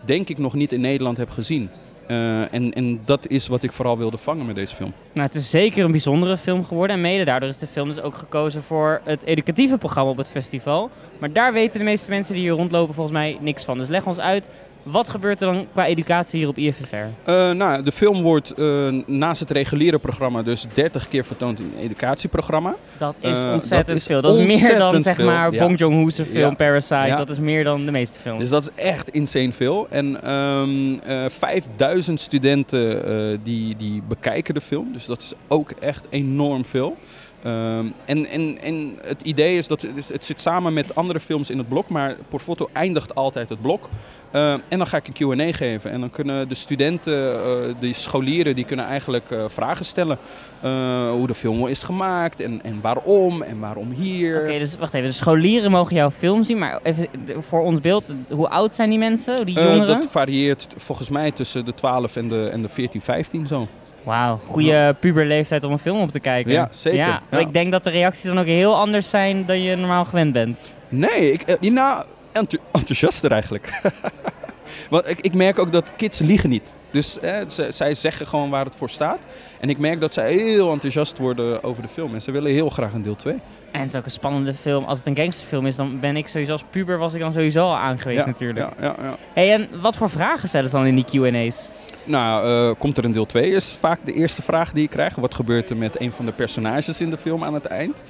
denk 0.05 0.29
ik 0.29 0.39
nog 0.39 0.55
niet 0.55 0.73
in 0.73 0.81
Nederland 0.81 1.17
heb 1.17 1.31
gezien. 1.31 1.71
Eh, 2.07 2.53
en, 2.55 2.73
en 2.73 3.01
dat 3.05 3.29
is 3.29 3.47
wat 3.47 3.63
ik 3.63 3.73
vooral 3.73 3.99
wilde 3.99 4.19
vangen 4.19 4.47
met 4.47 4.55
deze 4.55 4.75
film. 4.75 4.93
Nou, 5.13 5.27
het 5.27 5.37
is 5.37 5.51
zeker 5.51 5.85
een 5.85 5.91
bijzondere 5.91 6.37
film 6.37 6.65
geworden. 6.65 6.97
En 6.97 7.03
mede 7.03 7.25
daardoor 7.25 7.49
is 7.49 7.59
de 7.59 7.67
film 7.67 7.89
dus 7.89 8.01
ook 8.01 8.15
gekozen 8.15 8.63
voor 8.63 9.01
het 9.05 9.25
educatieve 9.25 9.79
programma 9.79 10.11
op 10.11 10.17
het 10.17 10.31
festival. 10.31 10.91
Maar 11.19 11.33
daar 11.33 11.53
weten 11.53 11.79
de 11.79 11.85
meeste 11.85 12.11
mensen 12.11 12.35
die 12.35 12.43
hier 12.43 12.53
rondlopen 12.53 12.95
volgens 12.95 13.17
mij 13.17 13.37
niks 13.41 13.65
van. 13.65 13.79
Dus 13.79 13.89
leg 13.89 14.07
ons 14.07 14.21
uit, 14.21 14.51
wat 14.85 15.09
gebeurt 15.09 15.43
er 15.43 15.53
dan 15.53 15.67
qua 15.73 15.87
educatie 15.87 16.39
hier 16.39 16.49
op 16.49 16.59
IFFR? 16.59 16.95
Eh, 17.25 17.51
nou, 17.51 17.83
de 17.83 17.93
film 17.93 18.23
wordt 18.23 18.51
eh, 18.51 18.89
naast 19.07 19.41
het 19.41 19.51
reguliere 19.51 19.99
programma 19.99 20.43
dus 20.43 20.65
30 20.73 21.09
keer 21.09 21.25
vertoond 21.25 21.59
in 21.59 21.73
een 21.75 21.81
educatieprogramma. 21.83 22.75
Dat 22.99 23.17
is 23.21 23.43
Eh, 23.43 23.53
ontzettend 23.53 23.87
dat 23.89 23.97
is 23.97 24.07
veel. 24.07 24.21
Dat 24.21 24.37
is 24.37 24.47
meer 24.47 24.49
dan 24.49 24.59
ontzettend 24.61 25.03
zeg 25.05 25.15
veel, 25.15 25.25
maar 25.27 25.53
ja. 25.53 25.59
Bong 25.59 25.79
Joon-ho's 25.79 26.15
film 26.15 26.39
Ja. 26.39 26.55
Parasite. 26.55 26.95
Ja. 26.95 27.17
Dat 27.17 27.31
is 27.31 27.39
meer 27.41 27.65
dan 27.65 27.85
de 27.87 27.93
meeste 27.93 28.19
films. 28.21 28.39
Dus 28.39 28.49
dat 28.49 28.63
is 28.63 28.85
echt 28.85 29.09
insane 29.09 29.53
veel. 29.53 29.87
En 29.91 30.23
ehm 30.23 30.95
eh, 30.99 31.25
5000 31.29 32.21
studenten 32.21 33.41
die, 33.43 33.77
die 33.77 34.03
bekijken 34.09 34.55
de 34.55 34.61
film. 34.61 34.93
Dus 34.93 35.07
dat 35.07 35.21
is 35.21 35.33
ook 35.49 35.71
echt 35.71 36.05
enorm 36.11 36.65
veel. 36.65 36.97
Ehm, 37.45 37.87
en, 38.05 38.27
en, 38.27 38.59
en 38.61 38.99
het 39.03 39.23
idee 39.23 39.57
is 39.57 39.67
dat 39.67 39.83
het, 39.83 40.09
het 40.09 40.25
zit 40.25 40.41
samen 40.41 40.73
met 40.73 40.95
andere 40.95 41.21
films 41.21 41.51
in 41.51 41.59
het 41.59 41.69
blok, 41.69 41.89
maar 41.89 42.17
Portfoto 42.29 42.69
eindigt 42.73 43.15
altijd 43.15 43.49
het 43.49 43.61
blok. 43.63 43.89
Eh, 44.31 44.53
en 44.53 44.79
dan 44.79 44.87
ga 44.87 44.97
ik 44.97 45.07
een 45.07 45.37
Q&A 45.37 45.53
geven. 45.53 45.91
En 45.91 46.01
dan 46.01 46.11
kunnen 46.11 46.49
de 46.49 46.55
studenten, 46.55 47.35
eh, 47.35 47.75
de 47.81 47.93
scholieren, 47.93 48.55
die 48.55 48.65
kunnen 48.65 48.87
eigenlijk 48.87 49.31
eh, 49.31 49.45
vragen 49.49 49.85
stellen. 49.85 50.19
Eh, 50.61 51.11
hoe 51.11 51.27
de 51.27 51.35
film 51.35 51.67
is 51.67 51.83
gemaakt 51.83 52.41
en, 52.41 52.61
en 52.63 52.79
waarom 52.81 53.43
en 53.43 53.61
waarom 53.61 53.91
hier. 53.91 54.41
Oké, 54.41 54.59
dus 54.59 54.77
wacht 54.77 54.95
even. 54.95 55.09
De 55.09 55.15
scholieren 55.15 55.71
mogen 55.71 55.97
jouw 55.97 56.11
film 56.11 56.45
zien. 56.45 56.59
Maar 56.59 56.81
even 56.83 57.09
voor 57.39 57.63
ons 57.63 57.81
beeld, 57.81 58.15
hoe 58.31 58.49
oud 58.49 58.75
zijn 58.75 58.91
die 58.91 58.99
mensen? 58.99 59.47
Die 59.47 59.55
jongeren? 59.55 59.87
dat 59.87 60.09
varieert 60.11 60.67
volgens 60.77 61.09
mij 61.09 61.31
tussen 61.31 61.65
de 61.65 61.75
12 61.75 62.17
en 62.17 62.29
de, 62.29 62.49
en 62.49 62.63
de 62.63 62.69
14, 62.69 63.01
15 63.01 63.47
zo. 63.47 63.69
Wauw, 64.05 64.41
goede 64.47 64.95
puberleeftijd 65.01 65.65
om 65.65 65.73
een 65.73 65.79
film 65.79 66.01
op 66.01 66.11
te 66.11 66.21
kijken. 66.21 66.53
Ja, 66.53 66.69
zeker. 66.71 66.99
Ja, 66.99 67.23
ik 67.39 67.53
denk 67.53 67.73
dat 67.73 67.85
de 67.85 67.91
reacties 67.91 68.25
dan 68.25 68.39
ook 68.39 68.47
heel 68.47 68.77
anders 68.77 69.11
zijn 69.11 69.47
dan 69.47 69.63
je 69.63 69.77
normaal 69.77 70.05
gewend 70.05 70.33
bent. 70.33 70.63
Nee, 70.89 71.33
ik, 71.33 71.61
nou, 71.71 72.05
enthou- 72.33 72.63
enthousiaster 72.73 73.31
eigenlijk. 73.33 73.69
Want 74.91 75.09
ik, 75.11 75.21
ik 75.21 75.35
merk 75.35 75.59
ook 75.59 75.73
dat 75.73 75.93
kids 75.97 76.19
liegen 76.19 76.49
niet. 76.51 76.77
Dus 76.91 77.21
eh, 77.21 77.37
ze- 77.49 77.73
zij 77.73 77.95
zeggen 77.95 78.27
gewoon 78.27 78.51
waar 78.51 78.65
het 78.65 78.75
voor 78.75 78.91
staat. 78.91 79.19
En 79.61 79.69
ik 79.71 79.79
merk 79.79 80.01
dat 80.01 80.13
zij 80.15 80.33
heel 80.33 80.73
enthousiast 80.73 81.19
worden 81.19 81.63
over 81.65 81.83
de 81.83 81.89
film. 81.89 82.15
En 82.15 82.23
ze 82.23 82.31
willen 82.31 82.53
heel 82.53 82.69
graag 82.69 82.93
een 82.93 83.03
deel 83.03 83.17
2. 83.17 83.35
En 83.71 83.81
het 83.81 83.89
is 83.91 83.97
ook 83.97 84.05
een 84.05 84.11
spannende 84.11 84.55
film. 84.55 84.85
Als 84.85 84.99
het 84.99 85.07
een 85.09 85.17
gangsterfilm 85.17 85.67
is, 85.67 85.77
dan 85.77 86.01
ben 86.01 86.17
ik 86.17 86.27
sowieso 86.29 86.53
als 86.53 86.65
puber 86.71 86.99
was 86.99 87.15
ik 87.15 87.21
dan 87.21 87.33
sowieso 87.33 87.61
al 87.67 87.77
aangewezen 87.77 88.21
ja, 88.23 88.27
natuurlijk. 88.27 88.67
Ja, 88.81 88.87
ja, 88.87 88.95
ja. 89.03 89.17
Hey, 89.33 89.53
en 89.53 89.69
wat 89.81 89.97
voor 89.97 90.11
vragen 90.11 90.49
stellen 90.49 90.69
ze 90.71 90.77
dan 90.77 90.87
in 90.87 90.95
die 90.95 91.05
Q&A's? 91.05 91.69
Nou, 92.05 92.47
eh, 92.47 92.79
komt 92.79 92.97
er 92.99 93.05
een 93.05 93.13
deel 93.13 93.27
2? 93.27 93.51
Is 93.51 93.77
vaak 93.81 94.05
de 94.05 94.13
eerste 94.13 94.43
vraag 94.43 94.73
die 94.73 94.85
ik 94.85 94.91
krijg. 94.91 95.15
Wat 95.15 95.35
gebeurt 95.35 95.71
er 95.71 95.77
met 95.77 96.01
een 96.01 96.13
van 96.13 96.27
de 96.27 96.33
personages 96.33 97.01
in 97.01 97.11
de 97.11 97.19
film 97.19 97.45
aan 97.45 97.55
het 97.55 97.67
eind? 97.67 98.03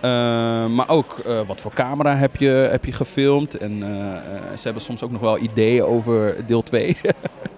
Eh, 0.00 0.66
maar 0.66 0.88
ook, 0.88 1.18
eh, 1.26 1.40
wat 1.46 1.60
voor 1.60 1.72
camera 1.74 2.16
heb 2.16 2.36
je, 2.36 2.48
heb 2.48 2.84
je 2.84 2.92
gefilmd? 2.92 3.56
En 3.58 3.82
eh, 3.82 4.56
ze 4.56 4.62
hebben 4.62 4.82
soms 4.82 5.02
ook 5.02 5.10
nog 5.10 5.20
wel 5.20 5.38
ideeën 5.38 5.82
over 5.82 6.36
deel 6.46 6.62
2. 6.62 6.96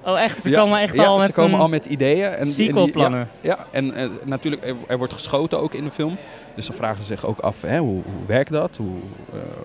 Oh 0.04 0.20
echt? 0.20 0.42
Ze 0.42 0.50
Ja, 0.50 0.60
komen 0.60 0.80
echt 0.80 0.94
ja, 0.96 1.04
al 1.04 1.16
met 1.16 1.26
ze 1.26 1.32
komen 1.32 1.54
een 1.54 1.60
al 1.60 1.68
met 1.68 1.86
ideeën. 1.86 2.24
En, 2.24 2.38
en 2.38 2.44
die- 2.44 2.52
sequelplannen. 2.52 3.28
Ja, 3.40 3.58
en 3.70 3.94
natuurlijk, 4.24 4.64
er, 4.64 4.74
er 4.88 4.98
wordt 4.98 5.12
geschoten 5.12 5.60
ook 5.60 5.74
in 5.74 5.84
de 5.84 5.90
film. 5.90 6.16
Dus 6.54 6.66
dan 6.66 6.76
vragen 6.76 7.04
ze 7.04 7.04
zich 7.04 7.26
ook 7.26 7.38
af, 7.40 7.62
hè, 7.62 7.78
hoe, 7.78 8.02
hoe 8.04 8.26
werkt 8.26 8.52
dat? 8.52 8.76
Hoe 8.76 8.90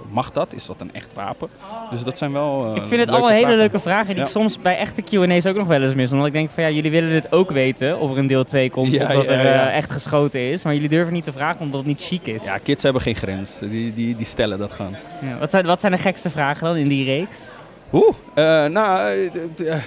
mag 0.10 0.32
dat? 0.32 0.53
Is 0.53 0.65
dat 0.65 0.82
een 0.82 0.94
echt 0.94 1.13
wapen? 1.13 1.50
Dus 1.91 2.03
dat 2.03 2.17
zijn 2.17 2.32
wel 2.32 2.75
Ik 2.75 2.88
vind 2.88 3.01
het 3.01 3.10
allemaal 3.10 3.29
hele 3.29 3.55
leuke 3.55 3.79
vragen 3.79 4.13
die 4.13 4.24
ik 4.24 4.29
soms 4.29 4.62
bij 4.62 4.77
echte 4.77 5.01
Q&A's 5.01 5.46
ook 5.46 5.55
nog 5.55 5.67
wel 5.67 5.82
eens 5.82 5.96
mis. 5.96 6.12
Omdat 6.12 6.27
ik 6.27 6.34
denk 6.34 6.50
van 6.50 6.63
ja, 6.63 6.70
jullie 6.70 6.91
willen 6.91 7.10
dit 7.10 7.32
ook 7.32 7.51
weten 7.51 8.00
of 8.00 8.12
er 8.12 8.17
een 8.17 8.27
deel 8.27 8.44
2 8.44 8.70
komt 8.70 9.01
of 9.01 9.08
dat 9.08 9.27
er 9.27 9.67
echt 9.67 9.91
geschoten 9.91 10.39
is. 10.39 10.63
Maar 10.63 10.74
jullie 10.74 10.89
durven 10.89 11.13
niet 11.13 11.24
te 11.24 11.32
vragen 11.32 11.62
omdat 11.62 11.79
het 11.79 11.88
niet 11.88 12.01
chic 12.01 12.25
is. 12.25 12.44
Kids 12.65 12.84
hebben 12.84 13.01
geen 13.01 13.15
grens. 13.15 13.60
Die, 13.60 13.93
die, 13.93 14.15
die 14.15 14.25
stellen 14.25 14.57
dat 14.57 14.72
gewoon. 14.74 14.95
Ja, 15.22 15.38
Wat, 15.38 15.50
zijn, 15.51 15.65
wat 15.65 15.79
zijn 15.79 15.91
de 15.91 15.98
gekste 15.98 16.29
vragen 16.29 16.67
dan 16.67 16.75
in 16.75 16.88
die 16.88 17.03
reeks? 17.05 17.38
Oeh, 17.93 18.15
eh, 18.34 18.65
nou, 18.72 19.00
eh, 19.00 19.31
d- 19.31 19.57
d- 19.57 19.62
eh, 19.62 19.81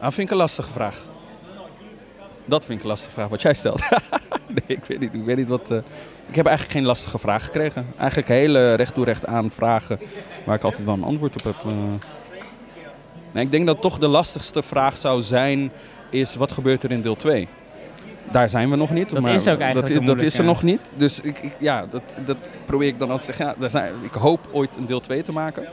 dat 0.00 0.14
vind 0.14 0.26
ik 0.26 0.30
een 0.30 0.36
lastige 0.36 0.70
vraag. 0.70 1.06
Dat 2.44 2.64
vind 2.64 2.78
ik 2.78 2.84
een 2.84 2.90
lastige 2.90 3.12
vraag 3.12 3.28
wat 3.28 3.42
jij 3.42 3.54
stelt. 3.54 3.82
nee, 4.56 4.62
ik 4.78 4.84
weet 4.86 5.00
niet. 5.00 5.14
Ik 5.14 5.24
weet 5.24 5.36
niet 5.36 5.48
wat. 5.48 5.70
ik 6.28 6.34
heb 6.34 6.46
eigenlijk 6.46 6.76
geen 6.76 6.86
lastige 6.86 7.18
vraag 7.18 7.44
gekregen. 7.44 7.86
Eigenlijk 7.98 8.28
hele 8.28 8.74
recht 8.74 8.94
toe 8.94 9.04
recht 9.04 9.26
aan 9.26 9.50
vragen 9.50 10.00
waar 10.44 10.56
ik 10.56 10.62
altijd 10.62 10.84
wel 10.84 10.94
een 10.94 11.04
antwoord 11.04 11.34
op 11.34 11.44
heb. 11.44 11.72
Nee, 13.32 13.44
ik 13.44 13.50
denk 13.50 13.66
dat 13.66 13.80
toch 13.80 13.98
de 13.98 14.06
lastigste 14.08 14.62
vraag 14.62 14.96
zou 14.98 15.22
zijn: 15.22 15.72
is 16.10 16.34
wat 16.34 16.52
gebeurt 16.52 16.82
er 16.82 16.90
in 16.90 17.02
deel 17.02 17.16
2? 17.16 17.48
Daar 18.32 18.50
zijn 18.50 18.70
we 18.70 18.76
nog 18.76 18.90
niet. 18.90 19.10
Dat 19.10 19.22
maar 19.22 19.34
is 19.34 19.48
ook 19.48 19.58
eigenlijk 19.58 19.80
dat 19.80 19.90
is, 19.90 19.96
een 20.00 20.06
dat 20.06 20.22
is 20.22 20.38
er 20.38 20.44
nog 20.44 20.62
niet. 20.62 20.80
Dus 20.96 21.20
ik, 21.20 21.38
ik, 21.38 21.52
ja, 21.58 21.86
dat, 21.90 22.02
dat 22.24 22.36
probeer 22.66 22.88
ik 22.88 22.98
dan 22.98 23.10
altijd 23.10 23.30
te 23.30 23.36
zeggen. 23.36 23.54
Ja, 23.54 23.60
daar 23.60 23.70
zijn, 23.70 23.92
ik 24.02 24.12
hoop 24.12 24.40
ooit 24.52 24.76
een 24.76 24.86
deel 24.86 25.00
2 25.00 25.22
te 25.22 25.32
maken. 25.32 25.64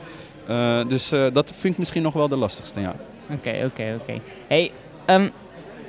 Eh, 0.46 0.80
dus 0.88 1.12
eh, 1.12 1.26
dat 1.32 1.52
vind 1.58 1.72
ik 1.72 1.78
misschien 1.78 2.02
nog 2.02 2.12
wel 2.12 2.28
de 2.28 2.36
lastigste. 2.36 2.80
Ja. 2.80 2.94
Oké, 3.30 3.62
oké, 3.64 3.98
oké. 4.00 4.20
Hey, 4.46 4.70
ehm, 5.04 5.28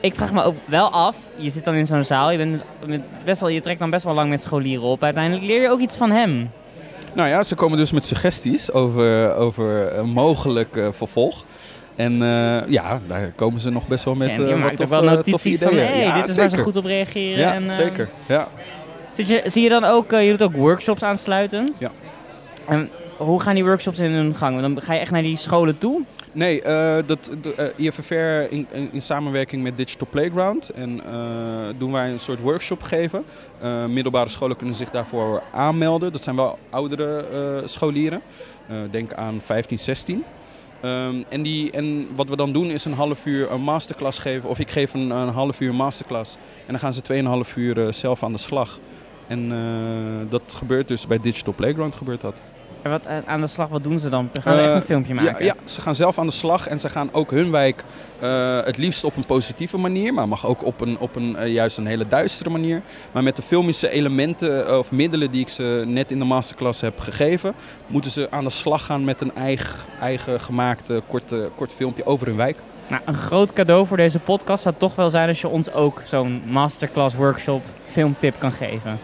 ik 0.02 0.16
vraag 0.16 0.32
me 0.32 0.44
ook 0.44 0.56
wel 0.66 0.90
af. 0.92 1.18
Je 1.36 1.50
zit 1.50 1.64
dan 1.64 1.74
in 1.74 1.86
zo'n 1.86 2.04
zaal. 2.04 2.32
Je, 2.32 2.38
bent 2.38 2.64
met 2.86 3.02
best 3.26 3.42
wel, 3.42 3.50
je 3.50 3.62
trekt 3.62 3.80
dan 3.80 3.90
best 3.90 4.04
wel 4.04 4.14
lang 4.14 4.30
met 4.30 4.42
scholieren 4.42 4.86
op. 4.86 5.04
Uiteindelijk 5.04 5.46
leer 5.46 5.62
je 5.62 5.70
ook 5.70 5.80
iets 5.80 5.98
van 5.98 6.12
hem. 6.12 6.50
Nou 7.14 7.30
ja, 7.30 7.44
ze 7.44 7.56
komen 7.56 7.78
dus 7.78 7.92
met 7.92 8.06
suggesties 8.06 8.72
over, 8.72 9.36
over 9.36 9.98
een 9.98 10.10
mogelijk 10.10 10.76
eh, 10.76 10.88
vervolg. 10.92 11.44
En 11.96 12.12
eh, 12.22 12.70
ja, 12.70 13.00
daar 13.08 13.32
komen 13.36 13.60
ze 13.60 13.70
nog 13.70 13.88
best 13.88 14.04
wel 14.06 14.16
met 14.16 14.30
en 14.30 14.42
eh, 14.44 14.48
je 14.50 14.60
wat 14.60 14.78
toffe- 14.78 14.88
wel 14.90 15.00
toffe 15.02 15.16
notities 15.16 15.60
van, 15.62 15.74
hey, 15.76 16.02
Ja, 16.04 16.20
dit 16.20 16.30
is 16.30 16.36
waar 16.36 16.50
ze 16.50 16.58
goed 16.58 16.76
op 16.76 16.86
reageren. 16.86 17.40
Ja, 17.40 17.54
en, 17.54 17.64
eh, 17.64 17.74
zeker. 17.74 18.10
Ja. 18.28 18.48
Zit 19.12 19.28
je, 19.28 19.42
zie 19.46 19.64
je 19.64 19.70
dan 19.70 19.84
ook, 19.84 20.12
eh, 20.12 20.24
je 20.26 20.30
doet 20.30 20.44
ook 20.44 20.56
workshops 20.56 21.04
aansluitend? 21.04 21.76
Ja. 21.80 21.92
En 22.68 22.90
hoe 23.18 23.42
gaan 23.42 23.56
die 23.56 23.64
workshops 23.66 24.00
in 24.00 24.12
hun 24.12 24.36
gang? 24.36 24.62
Dan 24.62 24.82
ga 24.82 24.94
je 24.94 25.00
echt 25.00 25.12
naar 25.12 25.22
die 25.22 25.38
scholen 25.38 25.78
toe? 25.78 26.02
Nee, 26.34 26.62
eh, 26.62 26.96
dat, 27.06 27.30
eh, 27.58 27.66
IFFR 27.86 28.14
in, 28.14 28.68
in, 28.72 28.90
in 28.92 29.02
samenwerking 29.02 29.64
met 29.64 29.78
Digital 29.78 30.08
Playground. 30.12 30.70
En 30.70 31.02
eh, 31.06 31.14
doen 31.78 31.92
wij 31.92 32.10
een 32.10 32.20
soort 32.20 32.40
workshop 32.40 32.82
geven. 32.82 33.24
Eh, 33.62 33.86
middelbare 33.86 34.30
scholen 34.30 34.56
kunnen 34.58 34.76
zich 34.76 34.90
daarvoor 34.90 35.42
aanmelden. 35.54 36.12
Dat 36.12 36.24
zijn 36.24 36.36
wel 36.36 36.60
oudere 36.70 37.26
eh, 37.62 37.68
scholieren. 37.68 38.22
Eh, 38.68 38.76
denk 38.92 39.14
aan 39.14 39.40
15, 39.44 39.80
16. 39.80 40.24
Ehm, 40.82 41.24
en, 41.30 41.42
die, 41.42 41.72
en 41.72 42.08
wat 42.16 42.30
we 42.30 42.36
dan 42.36 42.52
doen 42.52 42.72
is 42.72 42.86
een 42.86 42.94
half 42.94 43.26
uur 43.26 43.52
een 43.52 43.62
masterclass 43.62 44.20
geven. 44.20 44.50
Of 44.50 44.60
ik 44.60 44.70
geef 44.70 44.94
een, 44.94 45.10
een 45.10 45.30
half 45.30 45.60
uur 45.60 45.76
masterclass. 45.76 46.36
En 46.36 46.68
dan 46.68 46.80
gaan 46.80 46.94
ze 46.94 47.46
2,5 47.48 47.56
uur 47.56 47.86
eh, 47.88 47.94
zelf 47.94 48.24
aan 48.24 48.32
de 48.32 48.38
slag. 48.38 48.80
En 49.28 49.52
eh, 49.52 50.32
dat 50.32 50.42
gebeurt 50.48 50.88
dus 50.88 51.08
bij 51.08 51.20
Digital 51.20 51.54
Playground 51.54 51.96
gebeurt 51.96 52.22
dat. 52.22 52.36
En 52.82 52.92
wat, 52.92 53.06
eh, 53.06 53.16
aan 53.26 53.42
de 53.42 53.48
slag, 53.48 53.68
wat 53.68 53.84
doen 53.84 54.00
ze 54.00 54.10
dan? 54.10 54.30
Gaan 54.40 54.54
ze 54.54 54.60
Eh, 54.60 54.66
echt 54.66 54.76
een 54.76 54.82
filmpje 54.82 55.14
maken? 55.14 55.46
Ja, 55.46 55.54
ja, 55.58 55.68
ze 55.70 55.82
gaan 55.82 55.96
zelf 55.96 56.18
aan 56.20 56.26
de 56.26 56.32
slag 56.32 56.68
en 56.68 56.80
ze 56.80 56.90
gaan 56.90 57.10
ook 57.12 57.32
hun 57.32 57.52
wijk 57.52 57.84
eh, 58.20 58.60
het 58.64 58.78
liefst 58.78 59.04
op 59.04 59.16
een 59.16 59.26
positieve 59.26 59.78
manier, 59.78 60.14
maar 60.14 60.28
mag 60.28 60.46
ook 60.46 60.66
op 60.66 60.82
een, 60.82 60.98
op 61.00 61.16
een 61.16 61.50
juist 61.52 61.78
een 61.78 61.86
hele 61.86 62.08
duistere 62.08 62.50
manier. 62.50 62.82
Maar 63.12 63.24
met 63.24 63.36
de 63.36 63.42
filmische 63.42 63.90
elementen 63.90 64.78
of 64.80 64.92
middelen 64.92 65.32
die 65.32 65.42
ik 65.42 65.50
ze 65.50 65.84
net 65.88 66.12
in 66.12 66.20
de 66.20 66.26
masterclass 66.26 66.82
heb 66.82 67.00
gegeven, 67.00 67.54
moeten 67.88 68.12
ze 68.12 68.28
aan 68.32 68.44
de 68.44 68.50
slag 68.50 68.86
gaan 68.86 69.04
met 69.04 69.22
een 69.22 69.36
eigen, 69.36 69.76
eigen 70.02 70.40
gemaakte 70.42 71.02
korte, 71.08 71.50
kort 71.56 71.72
filmpje 71.72 72.06
over 72.06 72.28
hun 72.28 72.36
wijk. 72.36 72.58
Nou, 72.88 73.02
een 73.06 73.14
groot 73.14 73.54
cadeau 73.54 73.86
voor 73.86 73.98
deze 73.98 74.20
podcast 74.20 74.64
zou 74.64 74.76
toch 74.78 74.96
wel 74.96 75.10
zijn 75.10 75.28
als 75.28 75.42
je 75.42 75.48
ons 75.48 75.72
ook 75.72 76.02
zo'n 76.06 76.42
masterclass 76.48 77.16
workshop 77.16 77.64
filmtip 77.86 78.36
kan 78.38 78.52
geven. 78.52 79.00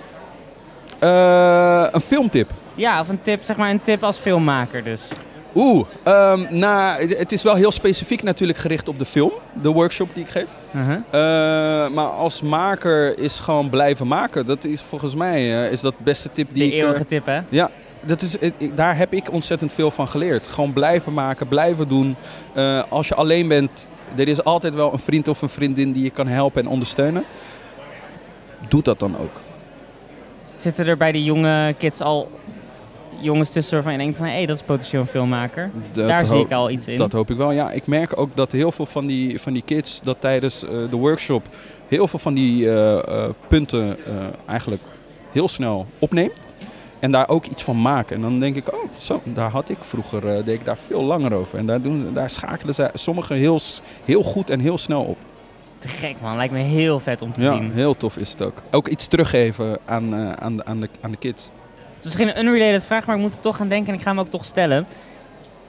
Een 1.00 2.02
filmtip. 2.02 2.52
Ja, 2.78 3.00
of 3.00 3.10
een 3.10 3.22
tip, 3.22 3.44
zeg 3.44 3.56
maar 3.58 3.70
een 3.70 3.82
tip 3.82 4.04
als 4.04 4.18
filmmaker 4.18 4.84
dus. 4.84 5.10
Oeh, 5.56 5.88
ehm, 6.04 6.46
nou, 6.50 7.08
het 7.16 7.32
is 7.32 7.44
wel 7.44 7.56
heel 7.56 7.72
specifiek 7.72 8.24
natuurlijk 8.24 8.58
gericht 8.60 8.88
op 8.88 9.00
de 9.00 9.06
film, 9.06 9.32
de 9.62 9.70
workshop 9.70 10.10
die 10.14 10.24
ik 10.24 10.30
geef. 10.30 10.50
Uh-huh. 10.76 10.94
Eh, 10.96 11.92
maar 11.92 12.06
als 12.08 12.42
maker 12.42 13.20
is 13.20 13.40
gewoon 13.40 13.70
blijven 13.70 14.08
maken. 14.08 14.46
Dat 14.46 14.64
is 14.64 14.82
volgens 14.82 15.16
mij 15.16 15.66
eh, 15.66 15.72
is 15.72 15.82
dat 15.82 15.94
de 15.98 16.04
beste 16.04 16.30
tip 16.34 16.48
die 16.54 16.64
De 16.64 16.70
ik. 16.70 16.74
eh, 16.74 16.80
eeuwige 16.80 17.06
tip, 17.06 17.26
hè? 17.26 17.40
ja, 17.50 17.70
dat 18.06 18.22
is, 18.22 18.38
daar 18.76 18.98
heb 18.98 19.14
ik 19.14 19.32
ontzettend 19.32 19.74
veel 19.74 19.92
van 19.92 20.08
geleerd. 20.08 20.48
Gewoon 20.48 20.74
blijven 20.74 21.14
maken, 21.14 21.48
blijven 21.48 21.88
doen. 21.88 22.16
Als 22.90 23.08
je 23.08 23.16
alleen 23.16 23.48
bent, 23.48 23.88
er 24.16 24.28
is 24.28 24.44
altijd 24.44 24.76
wel 24.76 24.94
een 24.94 25.00
vriend 25.00 25.28
of 25.28 25.42
een 25.42 25.50
vriendin 25.50 25.92
die 25.92 26.04
je 26.04 26.10
kan 26.10 26.28
helpen 26.28 26.62
en 26.64 26.70
ondersteunen. 26.70 27.24
Doe 28.70 28.82
dat 28.82 29.00
dan 29.00 29.18
ook. 29.18 29.42
Zitten 30.56 30.88
er 30.88 30.98
bij 30.98 31.12
die 31.12 31.24
jonge 31.24 31.76
kids 31.78 32.02
al 32.02 32.32
jongens 33.20 33.52
tussen 33.52 33.74
waarvan 33.74 33.92
je 33.92 33.98
denkt 33.98 34.18
van... 34.18 34.26
hé, 34.26 34.32
hey, 34.34 34.46
dat 34.46 34.56
is 34.56 34.62
potentieel 34.62 35.02
een 35.02 35.08
filmmaker. 35.08 35.72
Dat 35.92 36.08
Daar 36.08 36.26
zie 36.26 36.40
ik 36.40 36.52
al 36.52 36.70
iets 36.70 36.88
in. 36.88 36.98
Dat 36.98 37.12
hoop 37.12 37.30
ik 37.32 37.38
wel. 37.38 37.52
Ja, 37.52 37.72
ik 37.72 37.88
merk 37.88 38.20
ook 38.20 38.36
dat 38.36 38.52
heel 38.52 38.72
veel 38.72 38.86
van 38.86 39.06
die, 39.06 39.42
van 39.42 39.54
die 39.54 39.62
kids 39.66 40.02
dat 40.02 40.18
tijdens 40.20 40.64
eh, 40.64 40.70
de 40.90 40.96
workshop 40.96 41.48
heel 41.88 42.08
veel 42.08 42.20
van 42.20 42.34
die 42.34 42.70
eh, 42.70 42.98
eh, 42.98 43.30
punten 43.48 43.98
eigenlijk 44.46 44.82
heel 45.32 45.48
snel 45.48 45.86
opneemt. 46.00 46.34
En 47.00 47.12
daar 47.12 47.30
ook 47.30 47.46
iets 47.46 47.64
van 47.64 47.82
maken. 47.82 48.16
En 48.16 48.22
dan 48.22 48.40
denk 48.40 48.56
ik, 48.56 48.74
oh, 48.74 48.84
zo, 48.98 49.22
daar 49.24 49.50
had 49.50 49.70
ik 49.70 49.78
vroeger, 49.80 50.22
deed 50.22 50.48
ik 50.60 50.66
daar 50.66 50.78
veel 50.78 51.04
langer 51.04 51.34
over. 51.34 51.58
En 51.58 51.66
daar, 51.66 51.82
doen, 51.82 52.14
daar 52.14 52.30
schakelen 52.30 52.74
ze 52.74 52.90
sommigen 52.94 53.36
heel, 53.36 53.60
heel 54.06 54.24
goed 54.24 54.50
en 54.50 54.60
heel 54.60 54.78
snel 54.78 55.04
op. 55.04 55.18
Te 55.80 55.88
gek 55.88 56.16
man, 56.22 56.36
lijkt 56.36 56.54
me 56.54 56.60
heel 56.60 57.00
vet 57.00 57.22
om 57.22 57.34
te 57.34 57.42
Ja, 57.42 57.58
zien. 57.58 57.72
heel 57.72 57.98
tof 57.98 58.18
is 58.18 58.32
het 58.32 58.42
ook. 58.42 58.62
Ook 58.72 58.88
iets 58.88 59.08
teruggeven 59.08 59.78
aan, 59.86 60.16
aan, 60.16 60.58
de, 60.58 60.66
aan, 60.66 60.80
de, 60.80 60.90
aan 61.02 61.12
de 61.12 61.18
kids. 61.18 61.50
Het 61.98 62.06
is 62.06 62.16
misschien 62.16 62.38
een 62.38 62.46
unrelated 62.46 62.86
vraag, 62.86 63.06
maar 63.06 63.16
ik 63.16 63.22
moet 63.22 63.36
er 63.36 63.42
toch 63.42 63.56
gaan 63.58 63.70
denken 63.70 63.88
en 63.88 63.94
ik 63.94 64.02
ga 64.02 64.10
hem 64.10 64.20
ook 64.20 64.30
toch 64.30 64.46
stellen. 64.46 64.88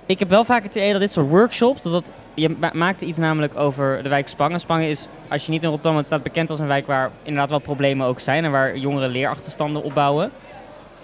Ik 0.07 0.19
heb 0.19 0.29
wel 0.29 0.45
vaak 0.45 0.63
het 0.63 0.75
idee 0.75 0.93
dat 0.93 1.01
dit 1.01 1.11
soort 1.11 1.29
workshops, 1.29 1.83
dat 1.83 1.93
dat, 1.93 2.11
je 2.35 2.57
ma- 2.59 2.71
maakte 2.75 3.05
iets 3.05 3.19
namelijk 3.19 3.57
over 3.59 4.03
de 4.03 4.09
wijk 4.09 4.29
Spangen. 4.29 4.61
Spangen 4.61 4.89
is, 4.89 5.09
als 5.29 5.47
je 5.47 5.51
niet 5.51 5.63
in 5.63 5.69
Rotterdam, 5.69 5.97
het 5.97 6.07
staat 6.07 6.23
bekend 6.23 6.51
als 6.51 6.59
een 6.59 6.67
wijk 6.67 6.87
waar 6.87 7.11
inderdaad 7.23 7.51
wel 7.51 7.59
problemen 7.59 8.07
ook 8.07 8.21
zijn 8.21 8.45
en 8.45 8.51
waar 8.51 8.77
jongeren 8.77 9.11
leerachterstanden 9.11 9.83
opbouwen. 9.83 10.31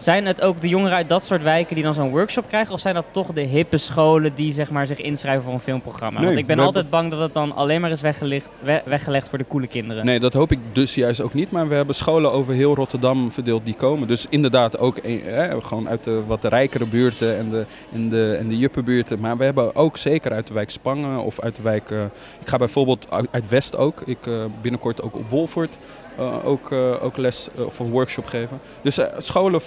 Zijn 0.05 0.27
het 0.27 0.41
ook 0.43 0.61
de 0.61 0.69
jongeren 0.69 0.97
uit 0.97 1.09
dat 1.09 1.23
soort 1.25 1.43
wijken 1.43 1.75
die 1.75 1.85
dan 1.85 1.95
zo'n 1.95 2.11
workshop 2.11 2.47
krijgen? 2.49 2.73
Of 2.73 2.81
zijn 2.81 2.95
dat 2.95 3.05
toch 3.11 3.33
de 3.33 3.41
hippe 3.41 3.77
scholen 3.79 4.35
die 4.35 4.53
zeg 4.53 4.71
maar, 4.71 4.87
zich 4.87 5.01
inschrijven 5.01 5.43
voor 5.45 5.53
een 5.53 5.61
filmprogramma? 5.61 6.19
Nee, 6.19 6.27
Want 6.29 6.39
ik 6.41 6.47
ben 6.47 6.59
altijd 6.59 6.91
bang 6.91 7.11
dat 7.11 7.21
het 7.21 7.33
dan 7.33 7.55
alleen 7.55 7.81
maar 7.81 7.91
is 7.91 8.01
weggelegd, 8.01 8.59
we- 8.63 8.83
weggelegd 8.85 9.29
voor 9.29 9.39
de 9.39 9.47
coole 9.47 9.67
kinderen. 9.67 10.05
Nee, 10.05 10.21
dat 10.21 10.33
hoop 10.33 10.53
ik 10.53 10.59
dus 10.73 10.95
juist 10.95 11.21
ook 11.21 11.35
niet. 11.35 11.51
Maar 11.51 11.69
we 11.69 11.75
hebben 11.75 11.95
scholen 11.95 12.33
over 12.33 12.55
heel 12.55 12.75
Rotterdam 12.75 13.33
verdeeld 13.33 13.65
die 13.65 13.75
komen. 13.75 14.09
Dus 14.09 14.27
inderdaad 14.29 14.79
ook 14.79 14.97
eh, 14.97 15.55
gewoon 15.63 15.89
uit 15.89 16.05
de 16.05 16.23
wat 16.27 16.45
rijkere 16.45 16.87
buurten 16.87 17.37
en 17.39 17.49
de, 17.51 17.65
en, 17.93 18.09
de, 18.09 18.37
en 18.41 18.49
de 18.49 18.59
juppenbuurten. 18.59 19.21
Maar 19.21 19.37
we 19.37 19.45
hebben 19.45 19.77
ook 19.77 19.97
zeker 19.97 20.33
uit 20.33 20.47
de 20.47 20.55
wijk 20.55 20.71
Spangen 20.71 21.19
of 21.25 21.41
uit 21.41 21.57
de 21.57 21.63
wijk... 21.63 21.91
eh, 21.91 22.03
ik 22.41 22.49
ga 22.49 22.57
bijvoorbeeld 22.57 23.11
uit, 23.11 23.27
uit 23.31 23.49
West 23.49 23.77
ook. 23.77 24.03
Ik 24.07 24.27
eh, 24.27 24.45
binnenkort 24.61 25.03
ook 25.03 25.17
op 25.17 25.29
Wolford 25.31 25.79
eh, 26.19 26.47
ook, 26.47 26.73
ook 27.03 27.17
les 27.17 27.49
of 27.67 27.79
een 27.79 27.91
workshop 27.91 28.27
geven. 28.27 28.59
Dus 28.83 28.99
scholen 29.19 29.61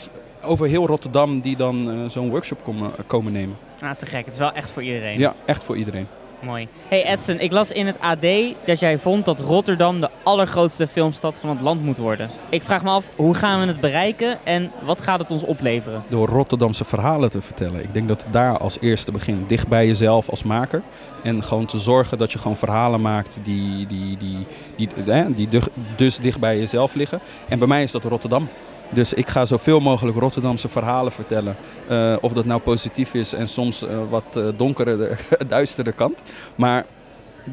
over 0.44 0.68
heel 0.68 0.88
Rotterdam 0.88 1.42
die 1.42 1.56
dan 1.56 1.92
eh, 1.92 2.10
zo'n 2.10 2.30
workshop 2.30 2.64
komen, 2.64 2.92
komen 3.08 3.32
nemen. 3.32 3.58
Ah, 3.82 3.92
te 3.98 4.06
gek. 4.06 4.24
Het 4.26 4.34
is 4.34 4.40
wel 4.40 4.52
echt 4.52 4.72
voor 4.72 4.84
iedereen. 4.84 5.20
Ja, 5.20 5.34
echt 5.46 5.64
voor 5.64 5.78
iedereen. 5.78 6.08
Mooi. 6.40 6.68
Hey 6.88 7.06
Edson, 7.06 7.40
ik 7.40 7.52
las 7.52 7.72
in 7.72 7.86
het 7.88 8.00
AD 8.00 8.26
dat 8.66 8.80
jij 8.80 8.98
vond 9.00 9.26
dat 9.26 9.40
Rotterdam 9.40 10.02
de 10.02 10.10
allergrootste 10.24 10.88
filmstad 10.88 11.40
van 11.40 11.50
het 11.50 11.62
land 11.62 11.84
moet 11.84 11.98
worden. 11.98 12.30
Ik 12.50 12.62
vraag 12.64 12.84
me 12.84 12.90
af, 12.90 13.10
hoe 13.16 13.34
gaan 13.34 13.60
we 13.62 13.68
het 13.68 13.80
bereiken 13.80 14.40
en 14.44 14.72
wat 14.84 15.02
gaat 15.02 15.20
het 15.20 15.32
ons 15.32 15.44
opleveren? 15.44 16.04
door 16.08 16.28
Rotterdamse 16.28 16.86
verhalen 16.86 17.30
te 17.32 17.42
vertellen. 17.42 17.84
Ik 17.84 17.94
denk 17.94 18.08
dat 18.08 18.24
het 18.24 18.34
daar 18.34 18.58
als 18.58 18.78
eerste 18.82 19.12
begint. 19.12 19.50
Dicht 19.50 19.68
bij 19.68 19.88
jezelf 19.88 20.30
als 20.30 20.44
maker. 20.44 20.82
En 21.24 21.44
gewoon 21.44 21.66
te 21.66 21.78
zorgen 21.80 22.18
dat 22.18 22.32
je 22.32 22.40
gewoon 22.40 22.58
verhalen 22.58 23.02
maakt 23.02 23.38
die, 23.44 23.88
die, 23.88 24.18
die, 24.18 24.46
die, 24.76 24.90
eh, 25.14 25.26
die 25.36 25.48
du- 25.50 25.62
dus 25.96 26.18
dicht 26.18 26.40
bij 26.40 26.58
jezelf 26.60 26.94
liggen. 26.94 27.20
En 27.50 27.60
bij 27.60 27.68
mij 27.68 27.84
is 27.84 27.92
dat 27.92 28.04
Rotterdam. 28.04 28.50
Dus 28.90 29.14
ik 29.14 29.30
ga 29.30 29.46
zoveel 29.46 29.80
mogelijk 29.80 30.18
Rotterdamse 30.18 30.68
verhalen 30.68 31.12
vertellen. 31.12 31.56
Eh, 31.88 32.16
of 32.22 32.34
dat 32.34 32.46
nou 32.46 32.62
positief 32.62 33.14
is 33.14 33.34
en 33.34 33.48
soms 33.48 33.84
eh, 33.84 33.98
wat 34.10 34.24
eh, 34.34 34.48
donkere, 34.58 35.18
duistere 35.48 35.92
kant. 35.92 36.22
Maar 36.56 36.86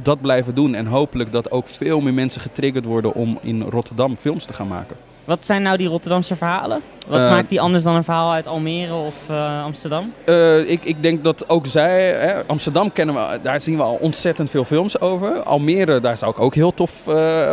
dat 0.03 0.21
blijven 0.21 0.55
doen. 0.55 0.75
En 0.75 0.87
hopelijk 0.87 1.33
dat 1.33 1.50
ook 1.50 1.69
veel 1.69 2.00
meer 2.00 2.14
mensen 2.14 2.41
getriggerd 2.41 2.85
worden 2.85 3.14
om 3.14 3.38
in 3.43 3.62
Rotterdam 3.62 4.17
films 4.17 4.45
te 4.45 4.53
gaan 4.53 4.69
maken. 4.69 4.97
Wat 5.25 5.45
zijn 5.45 5.62
nou 5.62 5.76
die 5.76 5.88
Rotterdamse 5.88 6.37
verhalen? 6.37 6.83
Wat 7.07 7.21
Eh, 7.21 7.31
maakt 7.31 7.49
die 7.49 7.61
anders 7.61 7.85
dan 7.85 7.95
een 7.95 8.04
verhaal 8.04 8.33
uit 8.33 8.47
Almere 8.47 8.95
of 8.95 9.14
eh, 9.28 9.64
Amsterdam? 9.64 10.12
Eh, 10.25 10.71
ik, 10.71 10.85
ik 10.85 11.02
denk 11.02 11.25
dat 11.25 11.49
ook 11.49 11.66
zij, 11.66 12.02
hè, 12.02 12.47
Amsterdam 12.47 12.93
kennen 12.93 13.14
we, 13.14 13.38
daar 13.43 13.61
zien 13.61 13.76
we 13.76 13.83
al 13.83 13.99
ontzettend 14.00 14.50
veel 14.50 14.64
films 14.64 15.00
over. 15.00 15.43
Almere, 15.43 16.00
daar 16.00 16.16
zou 16.16 16.31
ik 16.31 16.40
ook 16.40 16.54
heel 16.54 16.75
tof 16.75 17.02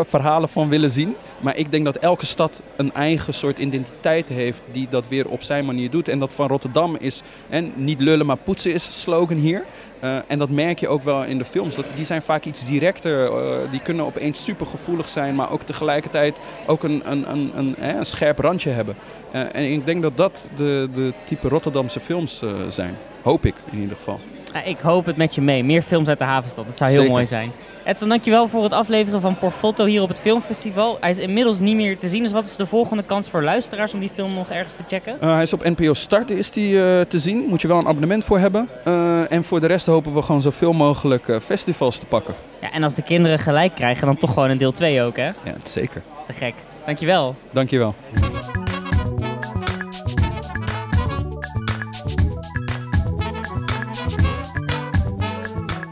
verhalen 0.07 0.49
van 0.49 0.69
willen 0.69 0.91
zien. 0.91 1.15
Maar 1.39 1.57
ik 1.57 1.71
denk 1.71 1.85
dat 1.85 1.95
elke 1.95 2.25
stad 2.25 2.61
een 2.75 2.93
eigen 2.93 3.33
soort 3.33 3.59
identiteit 3.59 4.29
heeft 4.29 4.61
die 4.71 4.87
dat 4.89 5.07
weer 5.07 5.27
op 5.27 5.41
zijn 5.41 5.65
manier 5.65 5.89
doet. 5.89 6.07
En 6.07 6.19
dat 6.19 6.33
van 6.33 6.47
Rotterdam 6.47 6.95
is, 6.99 7.21
en 7.49 7.71
niet 7.75 7.99
lullen 8.01 8.25
maar 8.25 8.37
poetsen 8.37 8.73
is 8.73 8.85
de 8.85 8.91
slogan 8.91 9.37
hier. 9.37 9.63
Eh, 10.01 10.17
en 10.27 10.39
dat 10.39 10.49
merk 10.49 10.79
je 10.79 10.87
ook 10.87 11.03
wel 11.03 11.23
in 11.23 11.37
de 11.37 11.45
films. 11.45 11.75
Dat, 11.75 11.85
die 11.95 12.05
zijn 12.05 12.21
vaak 12.21 12.45
iets 12.45 12.65
directer. 12.65 13.31
eh, 13.33 13.71
die 13.71 13.81
kunnen 13.81 14.05
opeens 14.05 14.43
super 14.43 14.65
gevoelig 14.65 15.09
zijn, 15.09 15.35
maar 15.35 15.51
ook 15.51 15.61
tegelijkertijd 15.61 16.37
ook 16.67 16.83
een, 16.83 17.01
een, 17.05 17.31
een, 17.31 17.51
een, 17.55 17.75
een 17.97 18.05
scherp 18.05 18.39
randje 18.39 18.69
hebben. 18.69 18.95
Eh, 19.31 19.41
en 19.55 19.71
ik 19.71 19.85
denk 19.85 20.01
dat 20.01 20.17
dat 20.17 20.47
de, 20.55 20.89
de 20.93 21.13
type 21.23 21.47
Rotterdamse 21.47 21.99
films 21.99 22.43
zijn. 22.69 22.97
Hoop 23.21 23.45
ik 23.45 23.55
in 23.71 23.79
ieder 23.79 23.95
geval. 23.95 24.19
Ik 24.65 24.79
hoop 24.79 25.05
het 25.05 25.17
met 25.17 25.35
je 25.35 25.41
mee. 25.41 25.63
Meer 25.63 25.81
films 25.81 26.07
uit 26.07 26.17
de 26.19 26.23
havenstad. 26.23 26.65
Dat 26.65 26.77
zou 26.77 26.89
heel 26.89 26.99
Zeker. 26.99 27.13
mooi 27.15 27.25
zijn. 27.25 27.51
Edson, 27.85 28.09
dankjewel 28.09 28.47
voor 28.47 28.63
het 28.63 28.73
afleveren 28.73 29.21
van 29.21 29.37
Porfoto 29.37 29.85
hier 29.85 30.01
op 30.01 30.09
het 30.09 30.19
filmfestival. 30.19 30.97
Hij 31.01 31.09
is 31.09 31.17
inmiddels 31.17 31.59
niet 31.59 31.75
meer 31.75 31.97
te 31.97 32.09
zien. 32.09 32.23
Dus 32.23 32.31
wat 32.31 32.45
is 32.45 32.55
de 32.55 32.65
volgende 32.65 33.03
kans 33.03 33.29
voor 33.29 33.43
luisteraars 33.43 33.93
om 33.93 33.99
die 33.99 34.09
film 34.09 34.33
nog 34.33 34.49
ergens 34.49 34.75
te 34.75 34.83
checken? 34.87 35.21
Eh, 35.21 35.33
hij 35.33 35.41
is 35.41 35.53
op 35.53 35.63
NPO 35.63 35.93
Start 35.93 36.29
is 36.29 36.51
die, 36.51 36.83
eh, 36.83 37.01
te 37.01 37.19
zien. 37.19 37.45
Moet 37.47 37.61
je 37.61 37.67
wel 37.67 37.77
een 37.77 37.87
abonnement 37.87 38.23
voor 38.23 38.39
hebben. 38.39 38.69
Eh, 38.83 39.31
en 39.31 39.43
voor 39.43 39.59
de 39.59 39.67
rest 39.67 39.85
hopen 39.85 40.13
we 40.13 40.21
gewoon 40.21 40.41
zoveel 40.41 40.73
mogelijk 40.73 41.27
eh, 41.27 41.39
festivals 41.39 41.97
te 41.99 42.05
pakken. 42.05 42.33
Ja, 42.61 42.71
en 42.71 42.83
als 42.83 42.95
de 42.95 43.01
kinderen 43.01 43.39
gelijk 43.39 43.75
krijgen, 43.75 44.05
dan 44.05 44.17
toch 44.17 44.33
gewoon 44.33 44.49
een 44.49 44.57
deel 44.57 44.71
2 44.71 45.01
ook, 45.01 45.15
hè? 45.15 45.25
Ja, 45.25 45.53
zeker. 45.63 46.01
Te 46.25 46.33
gek. 46.33 46.53
Dankjewel. 46.85 47.35
Dankjewel. 47.51 47.95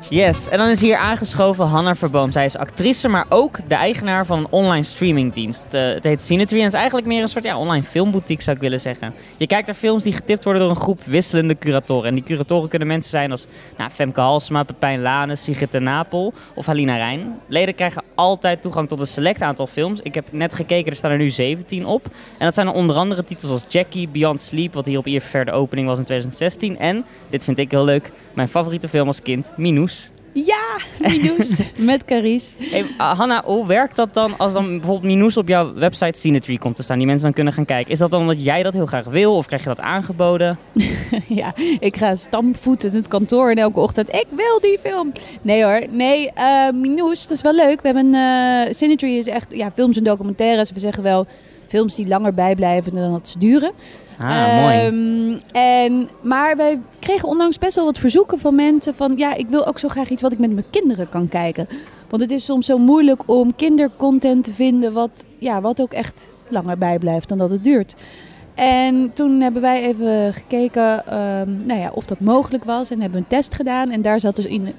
Yes, 0.10 0.50
en 0.50 0.58
dan 0.58 0.70
is 0.70 0.82
hier 0.82 0.98
aangeschoven 0.98 1.66
Hanna 1.66 1.96
Verboom. 1.96 2.32
Zij 2.32 2.46
is 2.46 2.58
actrice, 2.58 3.08
maar 3.08 3.26
ook 3.30 3.58
de 3.68 3.76
eigenaar 3.76 4.26
van 4.26 4.40
een 4.40 4.48
online 4.50 4.84
streamingdienst. 4.84 5.64
Het, 5.64 5.74
eh, 5.74 5.88
het 5.88 6.04
heet 6.04 6.22
Cinetry 6.22 6.58
en 6.58 6.64
het 6.64 6.74
is 6.74 6.80
eigenlijk 6.80 7.08
meer 7.08 7.22
een 7.22 7.28
soort 7.28 7.44
ja, 7.44 7.58
online 7.58 7.84
filmboutique, 7.84 8.44
zou 8.44 8.56
ik 8.56 8.62
willen 8.62 8.80
zeggen. 8.80 9.14
Je 9.38 9.48
kijkt 9.48 9.68
naar 9.68 9.76
films 9.76 10.04
die 10.04 10.14
getipt 10.14 10.44
worden 10.44 10.62
door 10.62 10.72
een 10.72 10.82
groep 10.82 11.04
wisselende 11.04 11.58
curatoren. 11.58 12.08
En 12.08 12.16
die 12.16 12.24
curatoren 12.24 12.70
kunnen 12.70 12.88
mensen 12.88 13.10
zijn 13.12 13.32
als 13.32 13.46
nou, 13.78 13.90
Femke 13.90 14.22
Halsema, 14.22 14.64
Pepijn 14.64 15.02
Lane, 15.02 15.36
Sigrid 15.36 15.72
de 15.72 15.80
Napel 15.80 16.34
of 16.54 16.66
Halina 16.66 16.96
Rijn. 16.96 17.40
Leden 17.48 17.76
krijgen 17.76 18.04
altijd 18.16 18.62
toegang 18.62 18.88
tot 18.88 19.00
een 19.00 19.08
select 19.08 19.42
aantal 19.42 19.68
films. 19.68 20.00
Ik 20.02 20.16
heb 20.16 20.26
net 20.32 20.54
gekeken, 20.54 20.92
er 20.92 20.98
staan 20.98 21.12
er 21.12 21.18
nu 21.18 21.30
17 21.30 21.86
op. 21.86 22.06
En 22.38 22.46
dat 22.46 22.54
zijn 22.54 22.68
onder 22.68 22.96
andere 22.96 23.24
titels 23.24 23.52
als 23.52 23.66
Jackie, 23.68 24.08
Beyond 24.08 24.42
Sleep, 24.42 24.74
wat 24.74 24.86
hier 24.86 24.98
op 24.98 25.08
IFR 25.08 25.38
de 25.38 25.52
opening 25.52 25.88
was 25.88 25.98
in 25.98 26.04
2016. 26.04 26.78
En, 26.78 27.06
dit 27.30 27.44
vind 27.44 27.58
ik 27.58 27.72
heel 27.72 27.86
leuk, 27.86 28.12
mijn 28.34 28.48
favoriete 28.48 28.90
film 28.90 29.08
als 29.08 29.22
kind, 29.22 29.52
Minus. 29.56 29.99
Ja, 30.34 30.78
Minus 31.00 31.62
met 31.90 32.06
Caries. 32.06 32.56
Hey, 32.58 32.82
uh, 32.82 33.18
Hanna, 33.18 33.44
hoe 33.46 33.68
werkt 33.68 33.96
dat 33.96 34.14
dan 34.14 34.38
als 34.38 34.54
dan 34.54 34.68
bijvoorbeeld 34.68 35.14
Minus 35.14 35.38
op 35.38 35.48
jouw 35.48 35.74
website 35.74 36.20
Cinetree 36.20 36.60
komt 36.60 36.76
te 36.76 36.84
staan, 36.84 36.98
die 36.98 37.06
mensen 37.08 37.26
dan 37.26 37.34
kunnen 37.34 37.54
gaan 37.54 37.66
kijken? 37.66 37.92
Is 37.92 38.00
dat 38.00 38.12
dan 38.12 38.22
omdat 38.22 38.44
jij 38.44 38.64
dat 38.64 38.74
heel 38.74 38.86
graag 38.86 39.06
wil 39.06 39.36
of 39.36 39.46
krijg 39.46 39.62
je 39.62 39.68
dat 39.68 39.80
aangeboden? 39.80 40.60
ja, 41.42 41.54
ik 41.80 41.96
ga 41.96 42.16
stampvoeten 42.16 42.90
in 42.90 42.96
het 42.96 43.08
kantoor 43.08 43.50
en 43.50 43.58
elke 43.58 43.80
ochtend, 43.80 44.16
ik 44.16 44.28
wil 44.30 44.60
die 44.60 44.80
film. 44.80 45.12
Nee 45.42 45.64
hoor, 45.64 45.84
nee, 45.90 46.32
eh 46.32 46.72
Minus, 46.74 47.28
dat 47.28 47.38
is 47.38 47.44
wel 47.44 47.56
leuk. 47.56 47.82
We 47.82 47.88
hebben, 47.88 48.14
eh 48.14 48.74
Cinetree 48.74 49.18
is 49.18 49.28
echt, 49.28 49.48
ja, 49.50 49.72
films 49.72 49.98
en 49.98 50.04
documentaires. 50.04 50.72
We 50.72 50.80
zeggen 50.80 51.04
wel, 51.04 51.28
films 51.70 51.96
die 51.96 52.08
langer 52.08 52.34
bijblijven 52.34 52.96
dan 52.96 53.12
dat 53.12 53.28
ze 53.28 53.40
duren. 53.40 53.72
Ah, 54.20 54.62
mooi. 54.62 54.78
Ehm, 54.78 55.40
en, 55.52 56.10
maar 56.22 56.58
wij 56.58 56.80
kregen 57.00 57.28
onlangs 57.28 57.58
best 57.58 57.76
wel 57.76 57.86
wat 57.86 57.98
verzoeken 57.98 58.40
van 58.40 58.56
mensen 58.56 58.96
van... 58.96 59.18
ja, 59.18 59.36
ik 59.36 59.48
wil 59.50 59.68
ook 59.68 59.80
zo 59.80 59.88
graag 59.88 60.10
iets 60.10 60.22
wat 60.22 60.32
ik 60.32 60.40
met 60.40 60.52
mijn 60.52 60.70
kinderen 60.70 61.10
kan 61.10 61.30
kijken. 61.30 61.68
Want 62.10 62.22
het 62.22 62.32
is 62.32 62.46
soms 62.46 62.66
zo 62.66 62.78
moeilijk 62.78 63.22
om 63.26 63.56
kindercontent 63.56 64.44
te 64.44 64.54
vinden... 64.54 64.94
wat, 64.94 65.24
ja, 65.38 65.62
wat 65.62 65.82
ook 65.82 65.94
echt 65.94 66.30
langer 66.48 66.78
bijblijft 66.78 67.30
dan 67.30 67.38
dat 67.38 67.50
het 67.50 67.64
duurt. 67.64 67.96
En 68.56 69.12
toen 69.14 69.42
hebben 69.42 69.62
wij 69.62 69.84
even 69.84 70.34
gekeken 70.34 71.08
ehm, 71.08 71.66
nou 71.66 71.80
ja, 71.80 71.92
of 71.94 72.06
dat 72.06 72.20
mogelijk 72.20 72.64
was. 72.64 72.90
En 72.90 73.02
hebben 73.02 73.20
we 73.20 73.26
een 73.26 73.38
test 73.38 73.56
gedaan. 73.56 73.92
En 73.92 74.02
daar 74.02 74.20
zat 74.20 74.36
dus 74.36 74.46
in, 74.46 74.74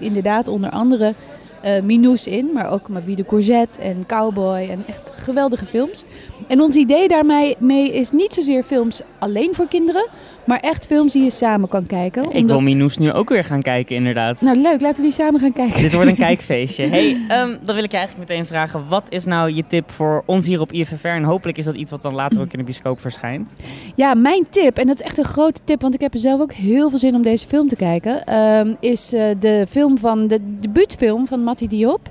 inderdaad 0.00 0.48
onder 0.48 0.70
andere 0.70 1.14
eh 1.62 1.82
Minous 1.82 2.26
in. 2.26 2.50
Maar 2.52 2.70
ook 2.70 2.88
Marie 2.88 3.16
de 3.16 3.24
Courgette 3.24 3.80
en 3.80 4.04
Cowboy. 4.06 4.68
En 4.70 4.84
echt 4.86 5.10
geweldige 5.14 5.66
films. 5.66 6.04
En 6.48 6.60
ons 6.60 6.76
idee 6.76 7.08
daarmee 7.08 7.56
mee 7.58 7.92
is 7.92 8.10
niet 8.10 8.34
zozeer 8.34 8.62
films 8.62 9.00
alleen 9.18 9.54
voor 9.54 9.68
kinderen. 9.68 10.08
Maar 10.44 10.60
echt 10.60 10.86
films 10.86 11.12
die 11.12 11.22
je 11.22 11.30
samen 11.30 11.68
kan 11.68 11.86
kijken. 11.86 12.32
Ik 12.32 12.46
wil 12.46 12.60
Minus 12.60 12.98
nu 12.98 13.12
ook 13.12 13.28
weer 13.28 13.44
gaan 13.44 13.62
kijken, 13.62 13.96
inderdaad. 13.96 14.40
Nou 14.40 14.56
leuk, 14.56 14.80
laten 14.80 14.96
we 14.96 15.02
die 15.02 15.12
samen 15.12 15.40
gaan 15.40 15.52
kijken. 15.52 15.82
Dit 15.82 15.92
wordt 15.92 16.08
een 16.08 16.16
kijkfeestje. 16.16 16.86
Hey, 16.92 17.20
ehm, 17.28 17.56
dan 17.64 17.74
wil 17.74 17.84
ik 17.84 17.90
je 17.90 17.96
eigenlijk 17.96 18.28
meteen 18.28 18.46
vragen, 18.46 18.88
wat 18.88 19.02
is 19.08 19.24
nou 19.24 19.54
je 19.54 19.64
tip 19.66 19.90
voor 19.90 20.22
ons 20.26 20.46
hier 20.46 20.60
op 20.60 20.72
IFFR? 20.72 21.06
En 21.06 21.22
hopelijk 21.22 21.58
is 21.58 21.64
dat 21.64 21.74
iets 21.74 21.90
wat 21.90 22.02
dan 22.02 22.14
later 22.14 22.40
ook 22.40 22.52
in 22.52 22.58
de 22.58 22.64
bioscoop 22.64 23.00
verschijnt. 23.00 23.54
Ja, 23.94 24.14
mijn 24.14 24.46
tip, 24.50 24.78
en 24.78 24.86
dat 24.86 25.00
is 25.00 25.06
echt 25.06 25.18
een 25.18 25.24
grote 25.24 25.60
tip, 25.64 25.80
want 25.80 25.94
ik 25.94 26.00
heb 26.00 26.14
er 26.14 26.20
zelf 26.20 26.40
ook 26.40 26.52
heel 26.52 26.90
veel 26.90 26.98
zin 26.98 27.14
om 27.14 27.22
deze 27.22 27.46
film 27.46 27.68
te 27.68 27.76
kijken, 27.76 28.26
ehm, 28.26 28.74
is 28.80 29.12
eh, 29.12 29.24
de 29.38 29.66
film 29.68 29.98
van 29.98 30.26
de 30.26 30.58
debuutfilm 30.60 31.26
van 31.26 31.44
Matti 31.52 31.68
Diop. 31.68 32.10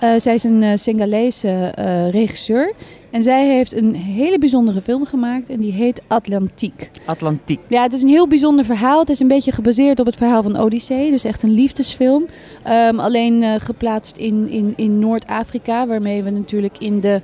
Eh, 0.00 0.10
zij 0.16 0.34
is 0.34 0.44
een 0.44 0.62
uh, 0.62 0.70
Senegalese 0.74 1.48
eh, 1.48 2.10
regisseur 2.10 2.72
en 3.10 3.22
zij 3.22 3.46
heeft 3.46 3.74
een 3.74 3.94
hele 3.94 4.38
bijzondere 4.38 4.80
film 4.80 5.06
gemaakt 5.06 5.48
en 5.48 5.60
die 5.60 5.72
heet 5.72 6.02
Atlantiek. 6.06 6.90
Atlantiek. 7.04 7.60
Ja, 7.68 7.82
het 7.82 7.92
is 7.92 8.02
een 8.02 8.08
heel 8.08 8.28
bijzonder 8.28 8.64
verhaal. 8.64 9.00
Het 9.00 9.10
is 9.10 9.20
een 9.20 9.28
beetje 9.28 9.52
gebaseerd 9.52 10.00
op 10.00 10.06
het 10.06 10.16
verhaal 10.16 10.42
van 10.42 10.56
Odyssee, 10.56 11.10
dus 11.10 11.24
echt 11.24 11.42
een 11.42 11.50
liefdesfilm. 11.50 12.26
Ehm, 12.62 12.98
alleen 12.98 13.60
geplaatst 13.60 14.16
in, 14.16 14.48
in, 14.48 14.72
in 14.76 14.98
Noord-Afrika, 14.98 15.86
waarmee 15.86 16.22
we 16.22 16.30
natuurlijk 16.30 16.78
in 16.78 17.00
de 17.00 17.22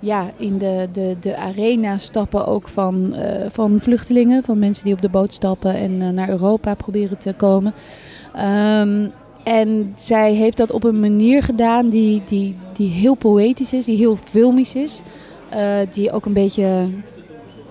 ja, 0.00 0.30
in 0.36 0.58
de, 0.58 0.88
de, 0.92 1.16
de 1.20 1.36
arena 1.36 1.98
stappen 1.98 2.46
ook 2.46 2.68
van, 2.68 3.14
van 3.48 3.80
vluchtelingen, 3.80 4.42
van 4.42 4.58
mensen 4.58 4.84
die 4.84 4.92
op 4.92 5.02
de 5.02 5.08
boot 5.08 5.34
stappen 5.34 5.74
en 5.74 6.14
naar 6.14 6.28
Europa 6.28 6.74
proberen 6.74 7.18
te 7.18 7.34
komen. 7.36 7.74
Ehm, 8.34 9.06
en 9.48 9.92
zij 9.96 10.32
heeft 10.32 10.56
dat 10.56 10.70
op 10.70 10.84
een 10.84 11.00
manier 11.00 11.42
gedaan 11.42 11.88
die, 11.88 12.22
die, 12.24 12.56
die 12.72 12.90
heel 12.90 13.14
poëtisch 13.14 13.72
is, 13.72 13.84
die 13.84 13.96
heel 13.96 14.16
filmisch 14.16 14.74
is, 14.74 15.02
eh, 15.48 15.76
die 15.92 16.12
ook 16.12 16.26
een 16.26 16.32
beetje 16.32 16.88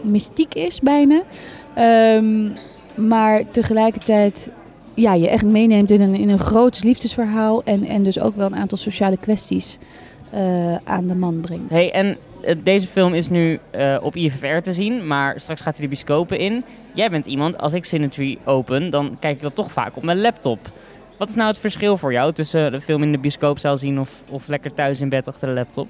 mystiek 0.02 0.54
is 0.54 0.80
bijna. 0.80 1.22
Ehm, 1.76 2.50
maar 2.96 3.52
tegelijkertijd 3.52 4.52
ja, 4.94 5.14
je 5.14 5.30
echt 5.30 5.46
meeneemt 5.46 5.92
in 5.92 6.02
een, 6.02 6.16
in 6.16 6.30
een 6.30 6.40
groot 6.40 6.84
liefdesverhaal 6.84 7.64
en, 7.64 7.88
en 7.88 8.04
dus 8.04 8.20
ook 8.20 8.36
wel 8.36 8.46
een 8.46 8.56
aantal 8.56 8.78
sociale 8.78 9.18
kwesties 9.18 9.78
eh, 10.30 10.76
aan 10.84 11.08
de 11.08 11.16
man 11.16 11.40
brengt. 11.42 11.70
Hey, 11.70 11.92
en 11.92 12.18
eh, 12.42 12.56
deze 12.64 12.88
film 12.88 13.14
is 13.14 13.30
nu 13.30 13.60
op 14.02 14.16
IFFR 14.16 14.60
te 14.62 14.74
zien, 14.74 15.08
maar 15.08 15.40
straks 15.40 15.62
gaat 15.62 15.74
hij 15.74 15.82
de 15.82 15.88
bioscopen 15.88 16.40
in. 16.40 16.64
Jij 16.94 17.10
bent 17.10 17.26
iemand, 17.26 17.58
als 17.58 17.74
ik 17.74 17.86
Cinetree 17.86 18.38
open, 18.46 18.90
dan 18.90 19.18
kijk 19.20 19.36
ik 19.36 19.42
dat 19.42 19.56
toch 19.56 19.72
vaak 19.72 19.98
op 19.98 20.04
mijn 20.04 20.22
laptop. 20.22 20.60
Wat 21.18 21.30
is 21.30 21.36
nou 21.36 21.48
het 21.48 21.60
verschil 21.60 21.98
voor 21.98 22.12
jou 22.12 22.34
tussen 22.34 22.72
de 22.72 22.82
film 22.82 23.04
in 23.04 23.12
de 23.12 23.18
bioscoopzaal 23.18 23.78
zien 23.78 24.00
of, 24.00 24.24
of 24.30 24.48
lekker 24.48 24.74
thuis 24.74 25.02
in 25.02 25.10
bed 25.10 25.28
achter 25.28 25.48
de 25.48 25.54
laptop? 25.54 25.88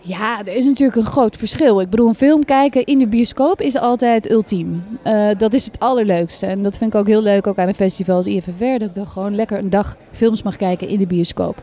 Ja, 0.00 0.38
er 0.38 0.54
is 0.54 0.64
natuurlijk 0.64 0.96
een 0.98 1.06
groot 1.06 1.36
verschil. 1.36 1.80
Ik 1.80 1.90
bedoel, 1.90 2.08
een 2.08 2.14
film 2.14 2.44
kijken 2.44 2.84
in 2.84 2.98
de 2.98 3.06
bioscoop 3.06 3.60
is 3.60 3.76
altijd 3.76 4.30
ultiem. 4.30 4.84
Eh, 5.02 5.28
dat 5.38 5.52
is 5.52 5.64
het 5.64 5.78
allerleukste. 5.78 6.46
En 6.46 6.62
dat 6.62 6.76
vind 6.78 6.94
ik 6.94 7.00
ook 7.00 7.06
heel 7.06 7.22
leuk, 7.22 7.46
ook 7.46 7.58
aan 7.58 7.68
een 7.68 7.74
festival 7.74 8.16
als 8.16 8.26
IFFR. 8.26 8.78
Dat 8.78 8.82
ik 8.82 8.94
dan 8.94 9.08
gewoon 9.08 9.34
lekker 9.34 9.58
een 9.58 9.70
dag 9.70 9.96
films 10.10 10.42
mag 10.42 10.56
kijken 10.56 10.88
in 10.88 10.98
de 10.98 11.06
bioscoop. 11.06 11.62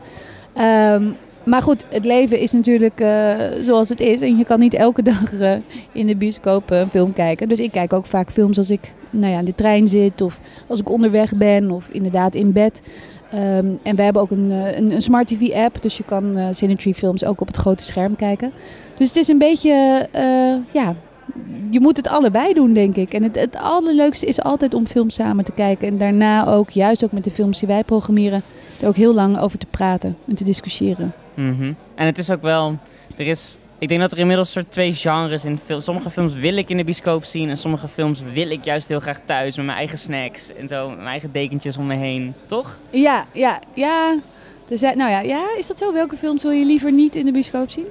Ehm, 0.54 1.04
maar 1.44 1.62
goed, 1.62 1.84
het 1.88 2.04
leven 2.04 2.38
is 2.38 2.52
natuurlijk 2.52 3.00
eh, 3.00 3.34
zoals 3.60 3.88
het 3.88 4.00
is. 4.00 4.20
En 4.20 4.36
je 4.36 4.44
kan 4.44 4.58
niet 4.58 4.74
elke 4.74 5.02
dag 5.02 5.40
eh, 5.40 5.52
in 5.92 6.06
de 6.06 6.16
bioscoop 6.16 6.70
eh, 6.70 6.78
een 6.78 6.90
film 6.90 7.12
kijken. 7.12 7.48
Dus 7.48 7.60
ik 7.60 7.72
kijk 7.72 7.92
ook 7.92 8.06
vaak 8.06 8.30
films 8.30 8.58
als 8.58 8.70
ik 8.70 8.92
nou 9.10 9.32
ja, 9.32 9.38
in 9.38 9.44
de 9.44 9.54
trein 9.54 9.88
zit. 9.88 10.20
Of 10.20 10.40
als 10.66 10.80
ik 10.80 10.90
onderweg 10.90 11.36
ben. 11.36 11.70
Of 11.70 11.88
inderdaad 11.88 12.34
in 12.34 12.52
bed. 12.52 12.82
Ehm, 13.30 13.66
en 13.82 13.96
we 13.96 14.02
hebben 14.02 14.22
ook 14.22 14.30
een, 14.30 14.50
een, 14.50 14.90
een 14.90 15.02
Smart 15.02 15.26
TV 15.26 15.52
app. 15.52 15.82
Dus 15.82 15.96
je 15.96 16.04
kan 16.04 16.36
eh 16.36 16.46
Cinetree 16.50 16.94
films 16.94 17.24
ook 17.24 17.40
op 17.40 17.46
het 17.46 17.56
grote 17.56 17.84
scherm 17.84 18.16
kijken. 18.16 18.52
Dus 18.94 19.08
het 19.08 19.16
is 19.16 19.28
een 19.28 19.38
beetje, 19.38 20.08
ja, 20.72 20.96
je 21.70 21.80
moet 21.80 21.96
het 21.96 22.08
allebei 22.08 22.52
doen, 22.54 22.72
denk 22.72 22.96
ik. 22.96 23.14
En 23.14 23.22
het, 23.22 23.34
het 23.34 23.56
allerleukste 23.56 24.26
is 24.26 24.42
altijd 24.42 24.74
om 24.74 24.86
films 24.86 25.14
samen 25.14 25.44
te 25.44 25.52
kijken. 25.52 25.88
En 25.88 25.98
daarna 25.98 26.46
ook, 26.46 26.70
juist 26.70 27.04
ook 27.04 27.12
met 27.12 27.24
de 27.24 27.30
films 27.30 27.58
die 27.58 27.68
wij 27.68 27.84
programmeren, 27.84 28.42
er 28.80 28.88
ook 28.88 28.96
heel 28.96 29.14
lang 29.14 29.38
over 29.38 29.58
te 29.58 29.66
praten 29.70 30.16
en 30.28 30.34
te 30.34 30.44
discussiëren. 30.44 31.12
Mhm. 31.40 31.72
En 31.94 32.06
het 32.06 32.18
is 32.18 32.30
ook 32.30 32.42
wel, 32.42 32.78
er 33.16 33.26
is, 33.26 33.56
ik 33.78 33.88
denk 33.88 34.00
dat 34.00 34.12
er 34.12 34.18
inmiddels 34.18 34.50
soort 34.50 34.70
twee 34.70 34.92
genres 34.92 35.44
in 35.44 35.58
film. 35.58 35.80
Sommige 35.80 36.10
films 36.10 36.34
wil 36.34 36.56
ik 36.56 36.70
in 36.70 36.76
de 36.76 36.84
bioscoop 36.84 37.24
zien 37.24 37.48
en 37.48 37.56
sommige 37.56 37.88
films 37.88 38.22
wil 38.32 38.50
ik 38.50 38.64
juist 38.64 38.88
heel 38.88 39.00
graag 39.00 39.18
thuis 39.24 39.56
met 39.56 39.64
mijn 39.66 39.78
eigen 39.78 39.98
snacks 39.98 40.54
en 40.54 40.68
zo, 40.68 40.86
met 40.88 40.96
mijn 40.96 41.08
eigen 41.08 41.32
dekentjes 41.32 41.76
om 41.76 41.86
me 41.86 41.94
heen, 41.94 42.34
toch? 42.46 42.78
Ja, 42.90 43.26
ja, 43.32 43.60
ja. 43.74 44.18
Zijn, 44.68 44.98
nou 44.98 45.10
ja, 45.10 45.20
ja, 45.20 45.46
is 45.58 45.66
dat 45.66 45.78
zo? 45.78 45.92
Welke 45.92 46.16
films 46.16 46.42
wil 46.42 46.52
je 46.52 46.64
liever 46.64 46.92
niet 46.92 47.16
in 47.16 47.24
de 47.24 47.32
bioscoop 47.32 47.70
zien? 47.70 47.86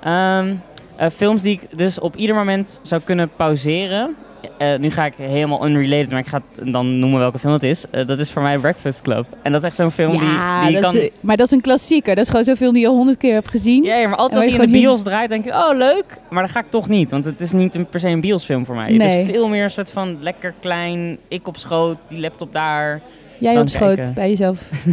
Ehm, 0.00 0.54
eh, 0.96 1.10
films 1.10 1.42
die 1.42 1.52
ik 1.52 1.78
dus 1.78 1.98
op 1.98 2.16
ieder 2.16 2.36
moment 2.36 2.80
zou 2.82 3.02
kunnen 3.02 3.30
pauzeren. 3.36 4.16
Eh, 4.58 4.78
nu 4.78 4.90
ga 4.90 5.04
ik 5.04 5.14
helemaal 5.16 5.66
unrelated, 5.66 6.10
maar 6.10 6.18
ik 6.20 6.26
ga 6.26 6.42
het 6.58 6.72
dan 6.72 6.98
noemen 6.98 7.18
welke 7.18 7.38
film 7.38 7.52
het 7.52 7.62
is. 7.62 7.84
Eh, 7.90 8.06
dat 8.06 8.18
is 8.18 8.30
voor 8.30 8.42
mij 8.42 8.58
Breakfast 8.58 9.02
Club. 9.02 9.26
En 9.42 9.52
dat 9.52 9.60
is 9.60 9.66
echt 9.66 9.76
zo'n 9.76 9.90
film 9.90 10.10
die, 10.10 10.20
die 10.20 10.70
je 10.70 10.80
kan... 10.80 10.96
is, 10.96 11.08
maar 11.20 11.36
dat 11.36 11.46
is 11.46 11.52
een 11.52 11.60
klassieker. 11.60 12.14
Dat 12.14 12.24
is 12.24 12.30
gewoon 12.30 12.44
zo'n 12.44 12.56
film 12.56 12.72
die 12.72 12.82
je 12.82 12.88
honderd 12.88 13.16
keer 13.18 13.32
hebt 13.34 13.48
gezien. 13.48 13.84
Ja, 13.84 14.08
maar 14.08 14.18
altijd 14.18 14.34
als 14.34 14.44
hij 14.50 14.54
in 14.54 14.60
je 14.60 14.66
de 14.66 14.72
bios 14.80 15.02
draait, 15.02 15.28
denk 15.28 15.44
ik, 15.44 15.52
oh 15.52 15.76
leuk. 15.76 16.04
Maar 16.30 16.42
dat 16.42 16.52
ga 16.52 16.60
ik 16.60 16.70
toch 16.70 16.88
niet, 16.88 17.10
want 17.10 17.24
het 17.24 17.40
is 17.40 17.52
niet 17.52 17.74
een, 17.74 17.86
per 17.86 18.00
se 18.00 18.08
een 18.08 18.20
biosfilm 18.20 18.66
voor 18.66 18.74
mij. 18.74 18.86
Het 18.88 18.96
Nee. 18.96 19.22
is 19.24 19.30
veel 19.30 19.48
meer 19.48 19.62
een 19.64 19.70
soort 19.70 19.90
van 19.92 20.16
lekker 20.20 20.54
klein, 20.60 21.18
ik 21.28 21.48
op 21.48 21.56
schoot, 21.56 21.98
die 22.08 22.18
laptop 22.20 22.52
daar. 22.52 23.00
Jij 23.42 23.60
op 23.60 23.68
schoot 23.68 23.96
kijken. 23.96 24.14
bij 24.14 24.28
jezelf. 24.28 24.70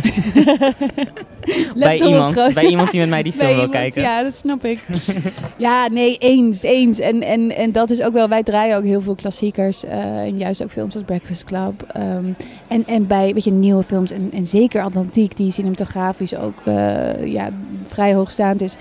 bij, 1.76 2.00
iemand, 2.00 2.54
bij 2.54 2.66
iemand 2.66 2.92
die 2.92 3.00
met 3.00 3.10
mij 3.10 3.24
die 3.24 3.32
film 3.40 3.46
Bij 3.46 3.56
wil 3.56 3.64
iemand, 3.66 3.72
kijken. 3.72 4.02
Ja, 4.02 4.24
dat 4.24 4.36
snap 4.36 4.66
ik. 4.66 4.80
ja, 5.58 5.88
nee, 5.88 6.18
eens, 6.18 6.62
eens. 6.64 7.00
En, 7.00 7.22
en, 7.22 7.56
en 7.56 7.72
dat 7.72 7.90
is 7.90 8.02
ook 8.02 8.14
wel, 8.14 8.30
wij 8.30 8.44
draaien 8.44 8.78
ook 8.78 8.84
heel 8.84 9.02
veel 9.02 9.16
klassiekers. 9.16 9.84
eh, 9.84 10.18
en 10.18 10.38
juist 10.38 10.64
ook 10.64 10.72
films 10.72 10.96
als 10.96 11.04
Breakfast 11.04 11.44
Club. 11.44 11.84
Ehm, 11.92 12.26
en, 12.68 12.88
en 12.88 13.08
bij, 13.08 13.34
weet 13.34 13.44
je, 13.44 13.52
nieuwe 13.52 13.84
films. 13.84 14.12
En, 14.12 14.30
en 14.34 14.48
zeker 14.48 14.82
Atlantiek, 14.82 15.38
die 15.38 15.52
cinematografisch 15.52 16.36
ook 16.36 16.62
eh, 16.66 17.26
ja, 17.26 17.50
vrij 17.84 18.14
hoogstaand 18.14 18.62
is. 18.62 18.76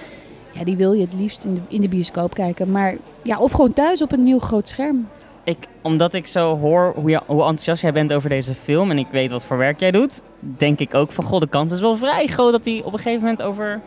Ja, 0.53 0.65
die 0.65 0.77
wil 0.77 0.93
je 0.93 1.01
het 1.01 1.15
liefst 1.15 1.45
in 1.45 1.55
de, 1.55 1.61
in 1.69 1.81
de 1.81 1.89
bioscoop 1.89 2.35
kijken. 2.35 2.71
Maar 2.71 2.95
ja, 3.23 3.39
of 3.39 3.53
gewoon 3.53 3.73
thuis 3.73 4.03
op 4.03 4.13
een 4.13 4.25
nieuw 4.25 4.39
groot 4.39 4.69
scherm. 4.69 5.09
Ik, 5.45 5.67
omdat 5.83 6.15
ik 6.15 6.27
zo 6.27 6.59
hoor 6.59 6.93
hoe, 6.97 7.11
je, 7.11 7.21
hoe 7.27 7.41
enthousiast 7.41 7.83
jij 7.83 7.93
bent 7.93 8.13
over 8.13 8.29
deze 8.29 8.55
film 8.55 8.91
en 8.91 8.99
ik 8.99 9.09
weet 9.11 9.31
wat 9.31 9.45
voor 9.45 9.57
werk 9.57 9.81
jij 9.81 9.91
doet, 9.91 10.23
denk 10.41 10.79
ik 10.79 10.95
ook 10.95 11.13
van 11.13 11.25
god, 11.25 11.41
de 11.41 11.49
kans 11.49 11.73
is 11.73 11.81
wel 11.81 11.97
vrij 11.97 12.27
groot 12.27 12.53
dat 12.53 12.65
hij 12.65 12.83
op 12.85 12.93
een 12.93 12.99
gegeven 12.99 13.21
moment 13.21 13.43
over 13.43 13.81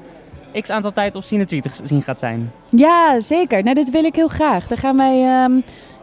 x 0.60 0.70
aantal 0.70 0.92
tijd 0.92 1.16
op 1.16 1.24
Cinetweet 1.24 1.64
te 1.64 1.70
zien 1.84 2.02
gaat 2.02 2.20
zijn. 2.20 2.52
Ja, 2.70 3.20
zeker. 3.20 3.64
Nou, 3.64 3.76
dit 3.76 3.90
wil 3.90 4.04
ik 4.04 4.16
heel 4.16 4.28
graag. 4.28 4.68
Daar 4.68 4.78
gaan 4.78 4.98
wij, 4.98 5.22
ehm, 5.22 5.52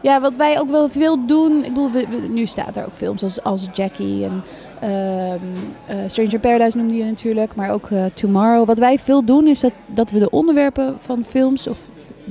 ja, 0.01 0.21
wat 0.21 0.37
wij 0.37 0.59
ook 0.59 0.69
wel 0.69 0.89
veel 0.89 1.25
doen. 1.25 1.63
Ik 1.63 1.73
bedoel, 1.73 1.89
nu 2.29 2.45
staat 2.45 2.75
er 2.75 2.85
ook 2.85 2.93
films 2.93 3.23
als, 3.23 3.43
als 3.43 3.67
Jackie 3.73 4.23
en 4.23 4.43
ehm, 4.79 5.39
eh, 5.85 5.97
Stranger 6.07 6.39
Paradise 6.39 6.77
noemde 6.77 6.95
je 6.95 7.03
natuurlijk, 7.03 7.55
maar 7.55 7.71
ook 7.71 7.89
eh, 7.89 8.05
Tomorrow. 8.13 8.67
Wat 8.67 8.77
wij 8.77 8.99
veel 8.99 9.25
doen 9.25 9.47
is 9.47 9.59
dat, 9.59 9.73
dat 9.85 10.11
we 10.11 10.19
de 10.19 10.29
onderwerpen 10.29 10.95
van 10.99 11.23
films 11.23 11.67
of 11.67 11.79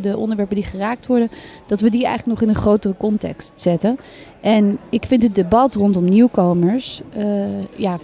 de 0.01 0.17
onderwerpen 0.17 0.57
die 0.57 0.65
geraakt 0.65 1.07
worden, 1.07 1.31
dat 1.67 1.81
we 1.81 1.91
die 1.91 2.05
eigenlijk 2.05 2.41
nog 2.41 2.49
in 2.49 2.55
een 2.55 2.61
grotere 2.61 2.95
context 2.97 3.53
zetten. 3.55 3.99
En 4.41 4.79
ik 4.91 5.07
vind 5.07 5.23
het 5.23 5.35
debat 5.35 5.75
rondom 5.75 6.05
nieuwkomers, 6.05 7.01
eh, 7.17 7.25
ja, 7.77 7.99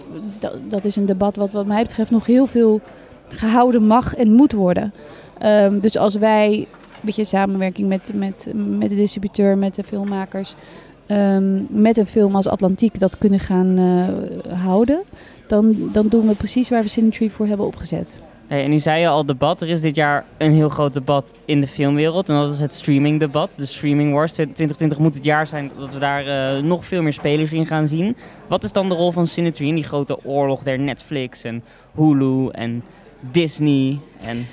dat 0.67 0.85
is 0.85 0.95
een 0.95 1.05
debat 1.05 1.35
wat 1.35 1.51
wat 1.51 1.65
mij 1.65 1.81
betreft 1.81 2.11
nog 2.11 2.25
heel 2.25 2.47
veel 2.47 2.81
gehouden 3.27 3.87
mag 3.87 4.15
en 4.15 4.31
moet 4.31 4.51
worden. 4.51 4.93
Ehm, 5.37 5.79
dus 5.79 5.97
als 5.97 6.15
wij 6.15 6.57
een 6.57 7.01
beetje 7.01 7.23
samenwerking 7.23 7.87
met, 7.87 8.11
met, 8.13 8.51
met 8.77 8.89
de 8.89 8.95
distributeur, 8.95 9.57
met 9.57 9.75
de 9.75 9.83
filmmakers, 9.83 10.55
ehm, 11.05 11.81
met 11.81 11.97
een 11.97 12.05
film 12.05 12.35
als 12.35 12.47
Atlantiek 12.47 12.99
dat 12.99 13.17
kunnen 13.17 13.39
gaan 13.39 13.77
eh, 13.77 14.53
houden, 14.63 15.01
dan, 15.47 15.75
dan 15.91 16.07
doen 16.07 16.27
we 16.27 16.35
precies 16.35 16.69
waar 16.69 16.81
we 16.81 16.87
Cinetree 16.87 17.31
voor 17.31 17.47
hebben 17.47 17.65
opgezet. 17.65 18.15
En 18.47 18.69
nu 18.69 18.79
zei 18.79 19.01
je 19.01 19.07
al 19.07 19.25
debat, 19.25 19.61
er 19.61 19.69
is 19.69 19.81
dit 19.81 19.95
jaar 19.95 20.25
een 20.37 20.53
heel 20.53 20.69
groot 20.69 20.93
debat 20.93 21.33
in 21.45 21.61
de 21.61 21.67
filmwereld 21.67 22.29
en 22.29 22.35
dat 22.35 22.51
is 22.51 22.59
het 22.59 22.73
streamingdebat. 22.73 23.55
De 23.57 23.65
Streaming 23.65 24.13
Wars 24.13 24.33
2020 24.33 24.97
moet 24.97 25.15
het 25.15 25.23
jaar 25.23 25.47
zijn 25.47 25.71
dat 25.77 25.93
we 25.93 25.99
daar 25.99 26.27
eh, 26.27 26.63
nog 26.63 26.85
veel 26.85 27.01
meer 27.01 27.13
spelers 27.13 27.53
in 27.53 27.65
gaan 27.65 27.87
zien. 27.87 28.15
Wat 28.47 28.63
is 28.63 28.73
dan 28.73 28.89
de 28.89 28.95
rol 28.95 29.11
van 29.11 29.27
Cinetree 29.27 29.67
in 29.67 29.75
die 29.75 29.83
grote 29.83 30.25
oorlog 30.25 30.63
der 30.63 30.79
Netflix 30.79 31.43
en 31.43 31.63
Hulu 31.95 32.49
en 32.49 32.83
Disney 33.19 33.99
en... 34.21 34.47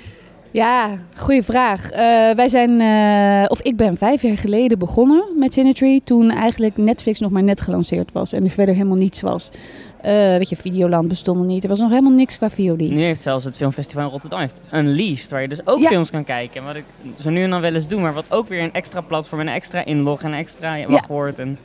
Ja, 0.53 0.89
goede 1.15 1.43
vraag. 1.43 1.89
Eh, 1.91 1.99
wij 2.35 2.49
zijn, 2.49 2.81
eh, 2.81 3.45
of 3.47 3.61
ik 3.61 3.75
ben 3.75 3.97
vijf 3.97 4.21
jaar 4.21 4.37
geleden 4.37 4.79
begonnen 4.79 5.23
met 5.35 5.53
Cinetree. 5.53 6.01
Toen 6.03 6.31
eigenlijk 6.31 6.77
Netflix 6.77 7.19
nog 7.19 7.31
maar 7.31 7.43
net 7.43 7.61
gelanceerd 7.61 8.11
was 8.11 8.33
en 8.33 8.43
er 8.43 8.49
verder 8.49 8.75
helemaal 8.75 8.97
niets 8.97 9.21
was. 9.21 9.49
Eh, 10.01 10.11
weet 10.13 10.49
je, 10.49 10.55
Videoland 10.55 11.07
bestond 11.07 11.37
nog 11.37 11.47
niet. 11.47 11.63
Er 11.63 11.69
was 11.69 11.79
nog 11.79 11.89
helemaal 11.89 12.11
niks 12.11 12.37
qua 12.37 12.49
VOD. 12.49 12.77
Nu 12.77 13.01
heeft 13.01 13.21
zelfs 13.21 13.45
het 13.45 13.57
filmfestival 13.57 14.03
in 14.03 14.09
Rotterdam 14.09 14.39
heeft 14.39 14.61
Unleashed, 14.73 15.29
waar 15.31 15.41
je 15.41 15.47
dus 15.47 15.65
ook 15.67 15.79
Ja. 15.79 15.87
films 15.87 16.09
kan 16.11 16.23
kijken. 16.23 16.63
Wat 16.63 16.75
ik 16.75 16.85
zo 17.19 17.29
nu 17.29 17.43
en 17.43 17.49
dan 17.49 17.61
wel 17.61 17.73
eens 17.73 17.87
doe, 17.87 18.01
maar 18.01 18.13
wat 18.13 18.31
ook 18.31 18.47
weer 18.47 18.61
een 18.63 18.73
extra 18.73 19.01
platform 19.01 19.41
en 19.41 19.47
een 19.47 19.53
extra 19.53 19.85
inlog 19.85 20.21
en 20.23 20.31
een 20.31 20.37
extra 20.37 20.87
wachtwoord. 20.87 21.39
En 21.39 21.57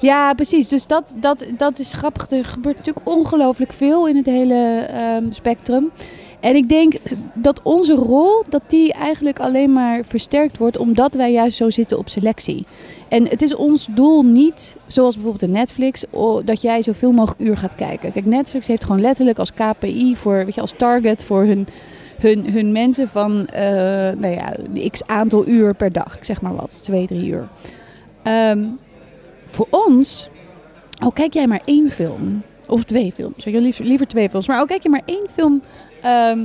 Ja, 0.00 0.34
precies. 0.34 0.68
Dus 0.68 0.86
dat, 0.86 1.14
dat, 1.16 1.46
dat 1.56 1.78
is 1.78 1.92
grappig. 1.92 2.30
Er 2.30 2.44
gebeurt 2.44 2.76
natuurlijk 2.76 3.08
ongelooflijk 3.08 3.72
veel 3.72 4.08
in 4.08 4.16
het 4.16 4.26
hele 4.26 4.86
ehm, 4.88 5.24
spectrum. 5.30 5.90
En 6.44 6.56
ik 6.56 6.68
denk 6.68 6.94
dat 7.34 7.60
onze 7.62 7.94
rol, 7.94 8.44
dat 8.48 8.62
die 8.66 8.92
eigenlijk 8.92 9.38
alleen 9.38 9.72
maar 9.72 10.04
versterkt 10.04 10.58
wordt, 10.58 10.76
omdat 10.76 11.14
wij 11.14 11.32
juist 11.32 11.56
zo 11.56 11.70
zitten 11.70 11.98
op 11.98 12.08
selectie. 12.08 12.66
En 13.08 13.28
het 13.28 13.42
is 13.42 13.54
ons 13.54 13.86
doel 13.90 14.22
niet, 14.22 14.76
zoals 14.86 15.14
bijvoorbeeld 15.14 15.44
de 15.44 15.58
Netflix, 15.58 16.04
dat 16.44 16.62
jij 16.62 16.82
zoveel 16.82 17.12
mogelijk 17.12 17.40
uur 17.40 17.56
gaat 17.56 17.74
kijken. 17.74 18.12
Kijk, 18.12 18.24
Netflix 18.24 18.66
heeft 18.66 18.84
gewoon 18.84 19.00
letterlijk 19.00 19.38
als 19.38 19.52
KPI, 19.52 20.16
voor, 20.16 20.44
weet 20.44 20.54
je, 20.54 20.60
als 20.60 20.74
target 20.76 21.24
voor 21.24 21.44
hun, 21.44 21.66
hun, 22.18 22.52
hun 22.52 22.72
mensen 22.72 23.08
van, 23.08 23.46
eh, 23.46 23.62
nou 24.18 24.28
ja, 24.28 24.56
x 24.90 25.06
aantal 25.06 25.46
uur 25.46 25.74
per 25.74 25.92
dag. 25.92 26.16
Ik 26.16 26.24
zeg 26.24 26.40
maar 26.40 26.54
wat, 26.54 26.80
twee, 26.82 27.06
drie 27.06 27.26
uur. 27.26 27.48
Ehm, 28.22 28.64
voor 29.46 29.66
ons, 29.70 30.28
al 30.98 31.12
kijk 31.12 31.32
jij 31.34 31.46
maar 31.46 31.62
één 31.64 31.90
film, 31.90 32.42
of 32.68 32.84
twee 32.84 33.12
films, 33.12 33.44
liever, 33.44 33.84
liever 33.84 34.06
twee 34.06 34.28
films, 34.28 34.46
maar 34.46 34.58
al 34.58 34.66
kijk 34.66 34.82
je 34.82 34.88
maar 34.88 35.02
één 35.04 35.28
film 35.32 35.62
ehm, 36.04 36.38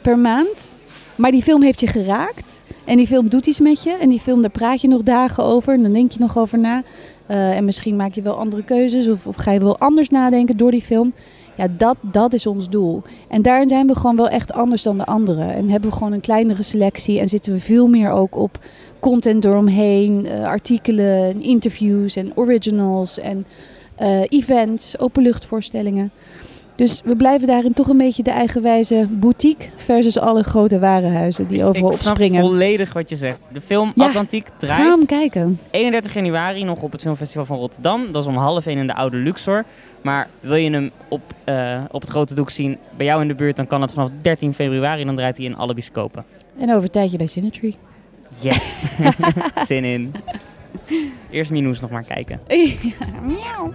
per 0.00 0.18
maand, 0.18 0.74
maar 1.14 1.30
die 1.30 1.42
film 1.42 1.62
heeft 1.62 1.80
je 1.80 1.86
geraakt 1.86 2.62
en 2.84 2.96
die 2.96 3.06
film 3.06 3.28
doet 3.28 3.46
iets 3.46 3.60
met 3.60 3.82
je 3.82 3.96
en 4.00 4.08
die 4.08 4.20
film, 4.20 4.40
daar 4.40 4.50
praat 4.50 4.80
je 4.80 4.88
nog 4.88 5.02
dagen 5.02 5.44
over 5.44 5.74
en 5.74 5.82
dan 5.82 5.92
denk 5.92 6.12
je 6.12 6.18
nog 6.18 6.38
over 6.38 6.58
na. 6.58 6.82
Eh, 7.26 7.56
en 7.56 7.64
misschien 7.64 7.96
maak 7.96 8.14
je 8.14 8.22
wel 8.22 8.38
andere 8.38 8.64
keuzes 8.64 9.08
of, 9.08 9.26
of 9.26 9.36
ga 9.36 9.50
je 9.50 9.60
wel 9.60 9.78
anders 9.78 10.08
nadenken 10.08 10.56
door 10.56 10.70
die 10.70 10.82
film. 10.82 11.12
Ja, 11.56 11.66
dat, 11.76 11.96
dat 12.00 12.32
is 12.32 12.46
ons 12.46 12.68
doel. 12.68 13.02
En 13.28 13.42
daarin 13.42 13.68
zijn 13.68 13.86
we 13.86 13.96
gewoon 13.96 14.16
wel 14.16 14.28
echt 14.28 14.52
anders 14.52 14.82
dan 14.82 14.98
de 14.98 15.04
anderen. 15.04 15.54
En 15.54 15.68
hebben 15.68 15.90
we 15.90 15.96
gewoon 15.96 16.12
een 16.12 16.20
kleinere 16.20 16.62
selectie 16.62 17.20
en 17.20 17.28
zitten 17.28 17.52
we 17.52 17.60
veel 17.60 17.88
meer 17.88 18.10
ook 18.10 18.36
op 18.36 18.58
content 18.98 19.44
eromheen, 19.44 20.26
eh, 20.26 20.44
artikelen, 20.44 21.42
interviews 21.42 22.16
en 22.16 22.32
originals 22.34 23.18
en 23.18 23.46
eh, 23.96 24.20
events, 24.28 24.98
openluchtvoorstellingen. 24.98 26.10
Dus 26.76 27.00
we 27.04 27.16
blijven 27.16 27.46
daarin 27.46 27.72
toch 27.72 27.88
een 27.88 27.96
beetje 27.96 28.22
de 28.22 28.30
eigenwijze 28.30 29.06
boutique 29.10 29.68
versus 29.76 30.18
alle 30.18 30.42
grote 30.42 30.78
warenhuizen 30.78 31.48
die 31.48 31.64
overal 31.64 31.90
ik 31.90 31.96
snap 31.96 32.08
opspringen. 32.12 32.40
volledig 32.40 32.92
wat 32.92 33.08
je 33.10 33.16
zegt. 33.16 33.38
De 33.52 33.60
film 33.60 33.92
Ja, 33.94 34.06
Atlantiek 34.06 34.46
Ga 34.46 34.52
draait 34.58 34.96
hem 34.96 35.06
kijken. 35.06 35.60
31 35.70 36.14
januari 36.14 36.64
nog 36.64 36.82
op 36.82 36.92
het 36.92 37.00
filmfestival 37.02 37.44
van 37.44 37.56
Rotterdam. 37.56 38.12
Dat 38.12 38.22
is 38.22 38.28
om 38.28 38.36
half 38.36 38.66
één 38.66 38.78
in 38.78 38.86
de 38.86 38.94
Oude 38.94 39.16
Luxor. 39.16 39.64
Maar 40.02 40.28
wil 40.40 40.54
je 40.54 40.70
hem 40.70 40.90
op, 41.08 41.20
eh, 41.44 41.80
op 41.90 42.00
het 42.00 42.10
grote 42.10 42.34
doek 42.34 42.50
zien 42.50 42.78
bij 42.96 43.06
jou 43.06 43.22
in 43.22 43.28
de 43.28 43.34
buurt, 43.34 43.56
dan 43.56 43.66
kan 43.66 43.80
dat 43.80 43.92
vanaf 43.92 44.08
13 44.20 44.54
februari. 44.54 45.04
Dan 45.04 45.16
draait 45.16 45.36
hij 45.36 45.46
in 45.46 45.56
alle 45.56 45.74
bioscopen. 45.74 46.24
En 46.58 46.70
over 46.70 46.82
een 46.82 46.90
tijdje 46.90 47.16
bij 47.16 47.26
Cinetree. 47.26 47.76
Yes. 48.40 48.84
Zin 49.66 49.84
in. 49.84 50.14
Eerst 51.30 51.50
Minoes 51.50 51.80
nog 51.80 51.90
maar 51.90 52.04
kijken. 52.04 52.40
Miauw. 53.22 53.72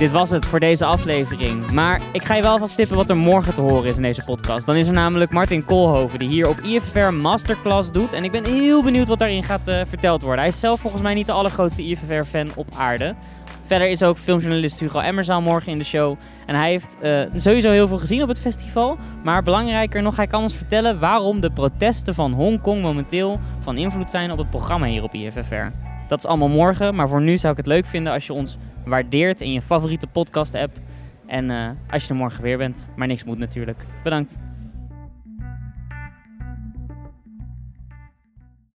Dit 0.00 0.10
was 0.10 0.30
het 0.30 0.46
voor 0.46 0.60
deze 0.60 0.84
aflevering. 0.84 1.70
Maar 1.70 2.00
ik 2.12 2.22
ga 2.22 2.34
je 2.34 2.42
wel 2.42 2.58
vast 2.58 2.76
tippen 2.76 2.96
wat 2.96 3.10
er 3.10 3.16
morgen 3.16 3.54
te 3.54 3.60
horen 3.60 3.88
is 3.88 3.96
in 3.96 4.02
deze 4.02 4.24
podcast. 4.24 4.66
Dan 4.66 4.76
is 4.76 4.86
er 4.86 4.92
namelijk 4.92 5.30
Martin 5.30 5.64
Koolhoven 5.64 6.18
die 6.18 6.28
hier 6.28 6.48
op 6.48 6.60
IFFR 6.60 7.12
Masterclass 7.12 7.92
doet. 7.92 8.12
En 8.12 8.24
ik 8.24 8.30
ben 8.30 8.46
heel 8.46 8.82
benieuwd 8.82 9.08
wat 9.08 9.18
daarin 9.18 9.44
gaat 9.44 9.68
eh, 9.68 9.80
verteld 9.88 10.22
worden. 10.22 10.40
Hij 10.40 10.48
is 10.48 10.60
zelf 10.60 10.80
volgens 10.80 11.02
mij 11.02 11.14
niet 11.14 11.26
de 11.26 11.32
allergrootste 11.32 11.82
IFFR-fan 11.82 12.48
op 12.54 12.66
aarde. 12.76 13.14
Verder 13.62 13.88
is 13.88 14.02
ook 14.02 14.18
filmjournalist 14.18 14.80
Hugo 14.80 14.98
Emmerzaal 14.98 15.40
morgen 15.42 15.72
in 15.72 15.78
de 15.78 15.84
show. 15.84 16.16
En 16.46 16.54
hij 16.54 16.70
heeft 16.70 16.98
eh, 17.00 17.20
sowieso 17.36 17.70
heel 17.70 17.88
veel 17.88 17.98
gezien 17.98 18.22
op 18.22 18.28
het 18.28 18.40
festival. 18.40 18.96
Maar 19.24 19.42
belangrijker 19.42 20.02
nog, 20.02 20.16
hij 20.16 20.26
kan 20.26 20.42
ons 20.42 20.54
vertellen 20.54 20.98
waarom 20.98 21.40
de 21.40 21.50
protesten 21.50 22.14
van 22.14 22.32
Hongkong 22.32 22.82
momenteel 22.82 23.40
van 23.58 23.76
invloed 23.76 24.10
zijn 24.10 24.30
op 24.30 24.38
het 24.38 24.50
programma 24.50 24.86
hier 24.86 25.02
op 25.02 25.14
IFFR. 25.14 25.89
Dat 26.10 26.18
is 26.18 26.26
allemaal 26.26 26.48
morgen, 26.48 26.94
maar 26.94 27.08
voor 27.08 27.22
nu 27.22 27.38
zou 27.38 27.52
ik 27.52 27.56
het 27.56 27.66
leuk 27.66 27.86
vinden 27.86 28.12
als 28.12 28.26
je 28.26 28.32
ons 28.32 28.56
waardeert 28.84 29.40
in 29.40 29.52
je 29.52 29.62
favoriete 29.62 30.06
podcast-app. 30.06 30.78
En 31.26 31.50
eh, 31.50 31.70
als 31.90 32.02
je 32.02 32.08
er 32.08 32.14
morgen 32.14 32.42
weer 32.42 32.58
bent. 32.58 32.86
Maar 32.96 33.06
niks 33.06 33.24
moet 33.24 33.38
natuurlijk. 33.38 33.84
Bedankt. 34.02 34.36